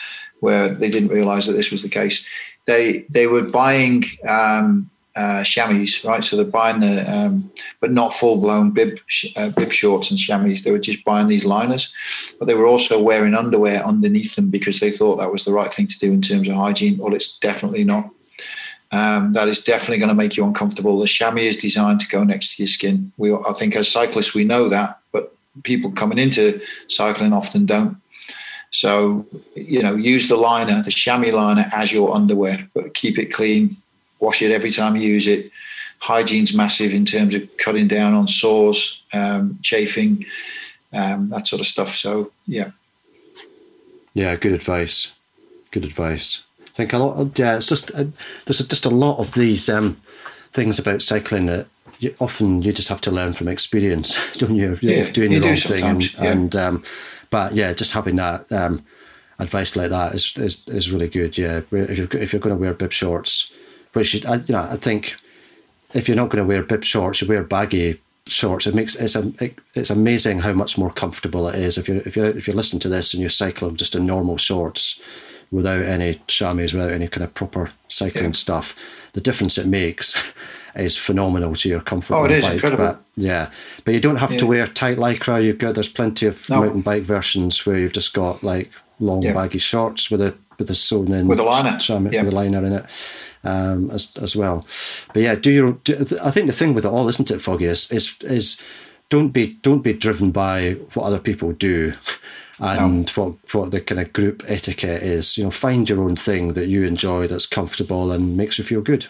where 0.40 0.74
they 0.74 0.90
didn't 0.90 1.08
realise 1.08 1.46
that 1.46 1.52
this 1.52 1.70
was 1.70 1.82
the 1.82 1.88
case 1.88 2.24
they 2.66 3.04
they 3.10 3.26
were 3.26 3.42
buying 3.42 4.04
um, 4.28 4.90
uh, 5.16 5.44
chamois, 5.44 6.04
right? 6.04 6.24
So 6.24 6.36
they're 6.36 6.44
buying 6.44 6.80
the, 6.80 7.04
um, 7.12 7.52
but 7.80 7.92
not 7.92 8.14
full 8.14 8.40
blown 8.40 8.70
bib 8.70 8.98
uh, 9.36 9.50
bib 9.50 9.72
shorts 9.72 10.10
and 10.10 10.18
chamois. 10.18 10.62
They 10.62 10.72
were 10.72 10.78
just 10.78 11.04
buying 11.04 11.28
these 11.28 11.44
liners, 11.44 11.92
but 12.38 12.46
they 12.46 12.54
were 12.54 12.66
also 12.66 13.02
wearing 13.02 13.34
underwear 13.34 13.84
underneath 13.84 14.34
them 14.34 14.50
because 14.50 14.80
they 14.80 14.90
thought 14.90 15.16
that 15.16 15.30
was 15.30 15.44
the 15.44 15.52
right 15.52 15.72
thing 15.72 15.86
to 15.86 15.98
do 15.98 16.12
in 16.12 16.22
terms 16.22 16.48
of 16.48 16.56
hygiene. 16.56 16.98
Well, 16.98 17.14
it's 17.14 17.38
definitely 17.38 17.84
not. 17.84 18.10
Um, 18.90 19.32
that 19.32 19.48
is 19.48 19.64
definitely 19.64 19.98
going 19.98 20.10
to 20.10 20.14
make 20.14 20.36
you 20.36 20.44
uncomfortable. 20.44 21.00
The 21.00 21.06
chamois 21.06 21.42
is 21.42 21.56
designed 21.56 22.00
to 22.00 22.08
go 22.08 22.22
next 22.22 22.56
to 22.56 22.62
your 22.62 22.68
skin. 22.68 23.12
We, 23.16 23.32
I 23.34 23.52
think, 23.58 23.76
as 23.76 23.90
cyclists, 23.90 24.34
we 24.34 24.44
know 24.44 24.68
that, 24.68 25.00
but 25.10 25.34
people 25.62 25.90
coming 25.92 26.18
into 26.18 26.60
cycling 26.88 27.32
often 27.32 27.66
don't. 27.66 27.96
So, 28.74 29.24
you 29.54 29.80
know, 29.80 29.94
use 29.94 30.26
the 30.26 30.36
liner, 30.36 30.82
the 30.82 30.90
chamois 30.90 31.30
liner 31.30 31.70
as 31.72 31.92
your 31.92 32.12
underwear, 32.12 32.68
but 32.74 32.92
keep 32.92 33.20
it 33.20 33.26
clean. 33.32 33.76
Wash 34.18 34.42
it 34.42 34.50
every 34.50 34.72
time 34.72 34.96
you 34.96 35.02
use 35.02 35.28
it. 35.28 35.52
Hygiene's 36.00 36.56
massive 36.56 36.92
in 36.92 37.04
terms 37.04 37.36
of 37.36 37.48
cutting 37.56 37.86
down 37.86 38.14
on 38.14 38.26
sores, 38.26 39.04
um, 39.12 39.60
chafing, 39.62 40.26
um, 40.92 41.30
that 41.30 41.46
sort 41.46 41.60
of 41.60 41.68
stuff. 41.68 41.94
So, 41.94 42.32
yeah. 42.48 42.72
Yeah, 44.12 44.34
good 44.34 44.52
advice. 44.52 45.14
Good 45.70 45.84
advice. 45.84 46.42
I 46.66 46.70
think 46.70 46.92
a 46.92 46.98
lot. 46.98 47.14
Of, 47.14 47.38
yeah, 47.38 47.56
it's 47.56 47.68
just 47.68 47.94
uh, 47.94 48.06
there's 48.44 48.66
just 48.66 48.86
a 48.86 48.90
lot 48.90 49.18
of 49.18 49.34
these 49.34 49.68
um, 49.68 50.00
things 50.52 50.80
about 50.80 51.00
cycling 51.00 51.46
that 51.46 51.68
you, 52.00 52.12
often 52.20 52.62
you 52.62 52.72
just 52.72 52.88
have 52.88 53.00
to 53.02 53.12
learn 53.12 53.34
from 53.34 53.46
experience, 53.46 54.18
don't 54.36 54.56
you? 54.56 54.78
You're 54.80 55.04
yeah, 55.04 55.10
doing 55.12 55.30
the 55.30 55.40
wrong 55.40 55.56
thing, 55.56 55.84
and, 55.84 56.14
yeah. 56.14 56.24
and 56.24 56.56
um, 56.56 56.82
but 57.34 57.52
yeah, 57.52 57.72
just 57.72 57.90
having 57.90 58.14
that 58.14 58.52
um, 58.52 58.84
advice 59.40 59.74
like 59.74 59.90
that 59.90 60.14
is, 60.14 60.36
is 60.36 60.62
is 60.68 60.92
really 60.92 61.08
good. 61.08 61.36
Yeah, 61.36 61.62
if 61.72 61.98
you're 61.98 62.22
if 62.22 62.32
you're 62.32 62.38
going 62.38 62.54
to 62.54 62.60
wear 62.60 62.74
bib 62.74 62.92
shorts, 62.92 63.52
which 63.92 64.14
you, 64.14 64.20
I, 64.28 64.36
you 64.36 64.52
know, 64.52 64.60
I 64.60 64.76
think 64.76 65.16
if 65.94 66.06
you're 66.06 66.16
not 66.16 66.30
going 66.30 66.44
to 66.44 66.46
wear 66.46 66.62
bib 66.62 66.84
shorts, 66.84 67.20
you 67.20 67.26
wear 67.26 67.42
baggy 67.42 68.00
shorts. 68.26 68.68
It 68.68 68.76
makes 68.76 68.94
it's 68.94 69.16
a 69.16 69.32
it, 69.40 69.58
it's 69.74 69.90
amazing 69.90 70.38
how 70.38 70.52
much 70.52 70.78
more 70.78 70.92
comfortable 70.92 71.48
it 71.48 71.56
is 71.56 71.76
if 71.76 71.88
you 71.88 72.02
if 72.06 72.16
you 72.16 72.22
if 72.22 72.46
you 72.46 72.54
listen 72.54 72.78
to 72.78 72.88
this 72.88 73.12
and 73.12 73.20
you're 73.20 73.30
cycling 73.30 73.74
just 73.74 73.96
in 73.96 74.06
normal 74.06 74.36
shorts 74.36 75.02
without 75.50 75.82
any 75.82 76.20
chamois, 76.28 76.72
without 76.72 76.92
any 76.92 77.08
kind 77.08 77.24
of 77.24 77.34
proper 77.34 77.72
cycling 77.88 78.26
yeah. 78.26 78.30
stuff. 78.44 78.76
The 79.14 79.20
difference 79.20 79.58
it 79.58 79.66
makes 79.66 80.32
is 80.76 80.96
phenomenal 80.96 81.54
to 81.54 81.68
your 81.68 81.80
comfort. 81.80 82.14
Oh, 82.14 82.24
it 82.24 82.32
is 82.32 82.42
bike. 82.42 82.54
incredible. 82.54 82.84
But, 82.86 83.02
yeah, 83.16 83.50
but 83.84 83.94
you 83.94 84.00
don't 84.00 84.16
have 84.16 84.32
yeah. 84.32 84.38
to 84.38 84.46
wear 84.46 84.66
tight 84.66 84.98
lycra. 84.98 85.42
You've 85.42 85.58
got 85.58 85.74
there's 85.74 85.88
plenty 85.88 86.26
of 86.26 86.48
no. 86.48 86.62
mountain 86.62 86.80
bike 86.82 87.04
versions 87.04 87.64
where 87.64 87.78
you've 87.78 87.92
just 87.92 88.14
got 88.14 88.42
like 88.42 88.72
long 89.00 89.22
yeah. 89.22 89.32
baggy 89.32 89.58
shorts 89.58 90.10
with 90.10 90.20
a 90.20 90.34
with 90.58 90.70
a 90.70 90.74
sewn 90.74 91.12
in 91.12 91.26
with 91.26 91.40
a 91.40 91.42
liner, 91.42 91.78
trim, 91.78 92.08
yeah. 92.08 92.22
with 92.22 92.32
a 92.32 92.36
liner 92.36 92.64
in 92.64 92.72
it. 92.72 92.86
Um, 93.44 93.90
as 93.90 94.10
as 94.22 94.34
well, 94.34 94.66
but 95.12 95.22
yeah, 95.22 95.34
do 95.34 95.50
your. 95.50 95.72
Do, 95.84 95.94
I 96.22 96.30
think 96.30 96.46
the 96.46 96.52
thing 96.54 96.72
with 96.72 96.86
it 96.86 96.88
all, 96.88 97.08
isn't 97.08 97.30
it, 97.30 97.42
Foggy, 97.42 97.66
is 97.66 97.90
is 97.92 98.16
is 98.22 98.60
don't 99.10 99.28
be 99.28 99.58
don't 99.62 99.82
be 99.82 99.92
driven 99.92 100.30
by 100.30 100.72
what 100.94 101.04
other 101.04 101.18
people 101.18 101.52
do 101.52 101.92
and 102.58 103.06
no. 103.06 103.22
what 103.22 103.54
what 103.54 103.70
the 103.70 103.80
kind 103.80 104.00
of 104.00 104.12
group 104.12 104.42
etiquette 104.46 105.02
is. 105.02 105.36
You 105.36 105.44
know, 105.44 105.50
find 105.50 105.88
your 105.88 106.00
own 106.00 106.16
thing 106.16 106.54
that 106.54 106.68
you 106.68 106.84
enjoy, 106.84 107.26
that's 107.26 107.46
comfortable, 107.46 108.12
and 108.12 108.36
makes 108.36 108.58
you 108.58 108.64
feel 108.64 108.80
good. 108.80 109.06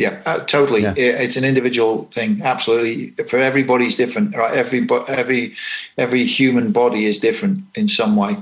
Yeah, 0.00 0.22
uh, 0.24 0.38
totally. 0.46 0.82
Yeah. 0.82 0.94
It's 0.96 1.36
an 1.36 1.44
individual 1.44 2.08
thing. 2.14 2.40
Absolutely, 2.42 3.10
for 3.24 3.38
everybody's 3.38 3.96
different. 3.96 4.34
Right? 4.34 4.54
Every 4.54 4.88
every 5.08 5.54
every 5.96 6.24
human 6.26 6.72
body 6.72 7.04
is 7.04 7.18
different 7.18 7.64
in 7.74 7.86
some 7.88 8.16
way. 8.16 8.36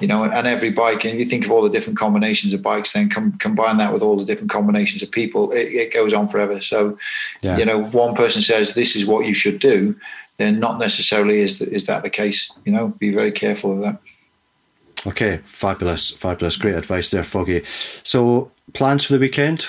you 0.00 0.08
know, 0.08 0.24
and 0.24 0.46
every 0.46 0.70
bike, 0.70 1.04
and 1.04 1.18
you 1.18 1.26
think 1.26 1.44
of 1.44 1.50
all 1.50 1.62
the 1.62 1.68
different 1.68 1.98
combinations 1.98 2.54
of 2.54 2.62
bikes, 2.62 2.92
then 2.92 3.10
com- 3.10 3.32
combine 3.32 3.76
that 3.76 3.92
with 3.92 4.02
all 4.02 4.16
the 4.16 4.24
different 4.24 4.50
combinations 4.50 5.02
of 5.02 5.10
people, 5.10 5.52
it, 5.52 5.68
it 5.68 5.92
goes 5.92 6.14
on 6.14 6.26
forever. 6.26 6.60
So, 6.62 6.98
yeah. 7.42 7.58
you 7.58 7.66
know, 7.66 7.80
if 7.80 7.92
one 7.92 8.14
person 8.14 8.40
says 8.40 8.74
this 8.74 8.96
is 8.96 9.06
what 9.06 9.26
you 9.26 9.34
should 9.34 9.58
do, 9.58 9.94
then 10.38 10.58
not 10.58 10.78
necessarily 10.78 11.40
is 11.40 11.58
that, 11.58 11.68
is 11.68 11.84
that 11.86 12.02
the 12.02 12.10
case. 12.10 12.50
You 12.64 12.72
know, 12.72 12.88
be 12.88 13.12
very 13.12 13.30
careful 13.30 13.72
of 13.72 13.80
that. 13.82 14.00
Okay, 15.06 15.40
fabulous, 15.44 16.10
fabulous, 16.10 16.56
great 16.56 16.74
advice 16.74 17.10
there, 17.10 17.24
Foggy. 17.24 17.62
So, 18.02 18.50
plans 18.72 19.04
for 19.04 19.12
the 19.12 19.18
weekend? 19.18 19.68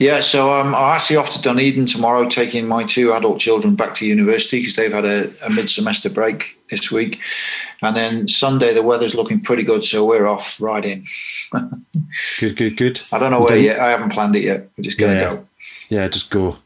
Yeah, 0.00 0.20
so 0.20 0.58
um, 0.58 0.74
I'm 0.74 0.96
actually 0.96 1.16
off 1.16 1.30
to 1.34 1.42
Dunedin 1.42 1.84
tomorrow, 1.84 2.26
taking 2.26 2.66
my 2.66 2.84
two 2.84 3.12
adult 3.12 3.38
children 3.38 3.76
back 3.76 3.94
to 3.96 4.06
university 4.06 4.60
because 4.60 4.74
they've 4.74 4.90
had 4.90 5.04
a, 5.04 5.30
a 5.44 5.50
mid-semester 5.50 6.08
break 6.08 6.58
this 6.70 6.90
week, 6.90 7.20
and 7.82 7.94
then 7.94 8.26
Sunday 8.26 8.72
the 8.72 8.82
weather's 8.82 9.14
looking 9.14 9.42
pretty 9.42 9.62
good, 9.62 9.82
so 9.82 10.06
we're 10.06 10.26
off 10.26 10.58
riding. 10.58 11.06
good, 12.40 12.56
good, 12.56 12.78
good. 12.78 13.02
I 13.12 13.18
don't 13.18 13.30
know 13.30 13.42
where 13.42 13.58
yet. 13.58 13.78
I 13.78 13.90
haven't 13.90 14.08
planned 14.08 14.34
it 14.36 14.44
yet. 14.44 14.70
We're 14.74 14.84
just 14.84 14.98
gonna 14.98 15.16
yeah. 15.16 15.20
go. 15.20 15.46
Yeah, 15.90 16.08
just 16.08 16.30
go. 16.30 16.56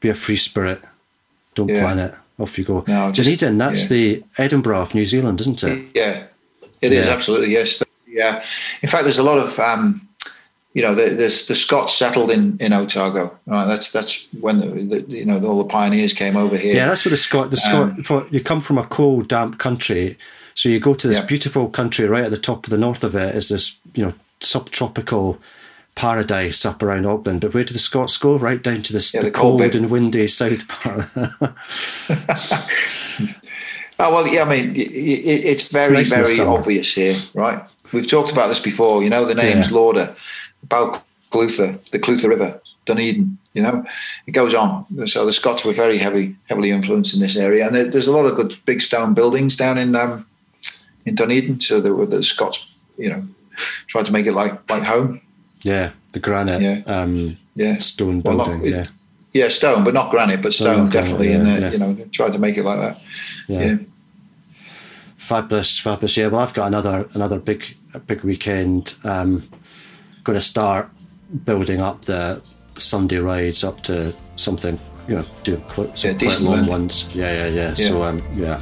Be 0.00 0.08
a 0.08 0.14
free 0.14 0.34
spirit. 0.34 0.82
Don't 1.54 1.68
yeah. 1.68 1.82
plan 1.82 2.00
it. 2.00 2.14
Off 2.40 2.58
you 2.58 2.64
go. 2.64 2.84
No, 2.88 3.12
just, 3.12 3.24
Dunedin, 3.24 3.56
that's 3.56 3.82
yeah. 3.82 3.88
the 3.88 4.24
Edinburgh 4.36 4.80
of 4.80 4.94
New 4.96 5.06
Zealand, 5.06 5.40
isn't 5.42 5.62
it? 5.62 5.90
Yeah, 5.94 6.24
it 6.82 6.92
is 6.92 7.06
absolutely 7.06 7.52
yes. 7.52 7.84
Yeah, 8.08 8.42
in 8.82 8.88
fact, 8.88 9.04
there's 9.04 9.20
a 9.20 9.22
lot 9.22 9.38
of 9.38 9.56
um, 9.60 10.08
you 10.72 10.82
know, 10.82 10.94
the, 10.94 11.10
the, 11.10 11.44
the 11.48 11.54
Scots 11.54 11.94
settled 11.94 12.30
in 12.30 12.56
in 12.58 12.72
Otago. 12.72 13.36
Right? 13.46 13.66
That's 13.66 13.90
that's 13.90 14.26
when 14.40 14.60
the, 14.60 14.66
the, 14.66 15.00
you 15.02 15.24
know 15.24 15.42
all 15.44 15.58
the 15.58 15.68
pioneers 15.68 16.12
came 16.12 16.36
over 16.36 16.56
here. 16.56 16.74
Yeah, 16.74 16.88
that's 16.88 17.04
where 17.04 17.10
the 17.10 17.16
Scot 17.16 17.50
the 17.50 17.56
Scot. 17.56 18.10
Um, 18.10 18.28
you 18.30 18.40
come 18.40 18.60
from 18.60 18.78
a 18.78 18.86
cold, 18.86 19.28
damp 19.28 19.58
country, 19.58 20.16
so 20.54 20.68
you 20.68 20.78
go 20.78 20.94
to 20.94 21.08
this 21.08 21.18
yeah. 21.18 21.26
beautiful 21.26 21.68
country 21.68 22.06
right 22.06 22.24
at 22.24 22.30
the 22.30 22.38
top 22.38 22.66
of 22.66 22.70
the 22.70 22.78
north 22.78 23.02
of 23.02 23.16
it 23.16 23.34
is 23.34 23.48
this 23.48 23.76
you 23.94 24.04
know 24.04 24.14
subtropical 24.40 25.38
paradise 25.96 26.64
up 26.64 26.82
around 26.82 27.04
Auckland. 27.04 27.40
But 27.40 27.52
where 27.52 27.64
do 27.64 27.72
the 27.72 27.80
Scots 27.80 28.16
go? 28.16 28.38
Right 28.38 28.62
down 28.62 28.82
to 28.82 28.92
this, 28.92 29.12
yeah, 29.12 29.22
the, 29.22 29.30
cold, 29.30 29.60
cold 29.60 29.74
and 29.74 29.90
windy 29.90 30.28
south 30.28 30.68
part. 30.68 31.08
Oh 34.00 34.14
well, 34.14 34.26
yeah. 34.26 34.44
I 34.44 34.48
mean, 34.48 34.72
it's 34.76 35.68
very, 35.68 35.98
it's 35.98 36.10
nice 36.10 36.36
very 36.36 36.40
obvious 36.40 36.94
here, 36.94 37.16
right? 37.34 37.62
We've 37.92 38.08
talked 38.08 38.32
about 38.32 38.48
this 38.48 38.60
before. 38.60 39.02
You 39.02 39.10
know, 39.10 39.26
the 39.26 39.34
names 39.34 39.70
yeah. 39.70 39.76
Lauder, 39.76 40.16
Balclutha, 40.66 41.90
the 41.90 41.98
Clutha 41.98 42.28
River, 42.28 42.60
Dunedin. 42.86 43.38
You 43.52 43.62
know, 43.62 43.84
it 44.26 44.30
goes 44.30 44.54
on. 44.54 44.86
So 45.06 45.26
the 45.26 45.32
Scots 45.32 45.64
were 45.64 45.72
very 45.72 45.98
heavy, 45.98 46.36
heavily 46.48 46.70
influenced 46.70 47.14
in 47.14 47.20
this 47.20 47.36
area, 47.36 47.66
and 47.66 47.74
there's 47.92 48.06
a 48.06 48.12
lot 48.12 48.26
of 48.26 48.36
good 48.36 48.56
big 48.64 48.80
stone 48.80 49.12
buildings 49.12 49.56
down 49.56 49.76
in 49.76 49.96
um, 49.96 50.26
in 51.04 51.16
Dunedin. 51.16 51.60
So 51.60 51.80
the, 51.80 52.06
the 52.06 52.22
Scots, 52.22 52.72
you 52.96 53.08
know, 53.08 53.26
tried 53.88 54.06
to 54.06 54.12
make 54.12 54.26
it 54.26 54.32
like 54.32 54.70
like 54.70 54.84
home. 54.84 55.20
Yeah, 55.62 55.90
the 56.12 56.20
granite. 56.20 56.62
Yeah, 56.62 56.82
um, 56.86 57.36
yeah, 57.56 57.78
stone 57.78 58.20
building. 58.20 58.38
Well, 58.38 58.58
not, 58.58 58.66
yeah. 58.66 58.86
yeah, 59.32 59.48
stone, 59.48 59.82
but 59.82 59.94
not 59.94 60.10
granite, 60.10 60.42
but 60.42 60.52
stone, 60.52 60.74
stone 60.74 60.90
definitely. 60.90 61.28
Granite, 61.28 61.46
yeah, 61.46 61.54
and 61.54 61.64
uh, 61.64 61.66
yeah. 61.66 61.72
you 61.72 61.78
know, 61.78 61.92
they 61.92 62.04
tried 62.04 62.32
to 62.34 62.38
make 62.38 62.56
it 62.56 62.64
like 62.64 62.78
that. 62.78 63.00
Yeah. 63.48 63.64
yeah. 63.64 63.76
Fabulous, 65.16 65.78
fabulous. 65.78 66.16
Yeah, 66.16 66.28
well, 66.28 66.40
I've 66.40 66.54
got 66.54 66.68
another 66.68 67.08
another 67.14 67.38
big 67.38 67.76
big 68.06 68.22
weekend. 68.22 68.94
Um, 69.04 69.48
going 70.24 70.38
to 70.38 70.44
start 70.44 70.90
building 71.44 71.80
up 71.80 72.04
the 72.04 72.42
Sunday 72.76 73.18
rides 73.18 73.64
up 73.64 73.82
to 73.82 74.14
something, 74.36 74.78
you 75.06 75.16
know, 75.16 75.24
do 75.44 75.56
quite, 75.68 75.96
some 75.96 76.12
yeah, 76.12 76.18
quite 76.18 76.40
long 76.40 76.66
ones. 76.66 77.14
Yeah, 77.14 77.32
yeah, 77.32 77.46
yeah, 77.46 77.68
yeah. 77.68 77.74
So 77.74 78.02
um, 78.02 78.22
yeah, 78.34 78.60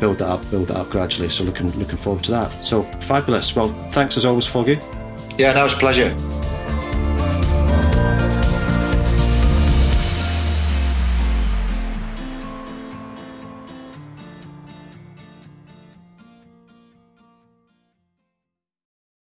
build 0.00 0.18
that 0.18 0.28
up, 0.28 0.50
build 0.50 0.68
that 0.68 0.76
up 0.76 0.90
gradually. 0.90 1.28
So 1.28 1.44
looking 1.44 1.70
looking 1.78 1.98
forward 1.98 2.24
to 2.24 2.30
that. 2.32 2.64
So 2.64 2.82
fabulous. 3.02 3.54
Well, 3.54 3.68
thanks 3.90 4.16
as 4.16 4.24
always, 4.24 4.46
Foggy. 4.46 4.78
Yeah, 5.38 5.52
no, 5.52 5.64
it's 5.64 5.74
a 5.74 5.78
pleasure. 5.78 6.14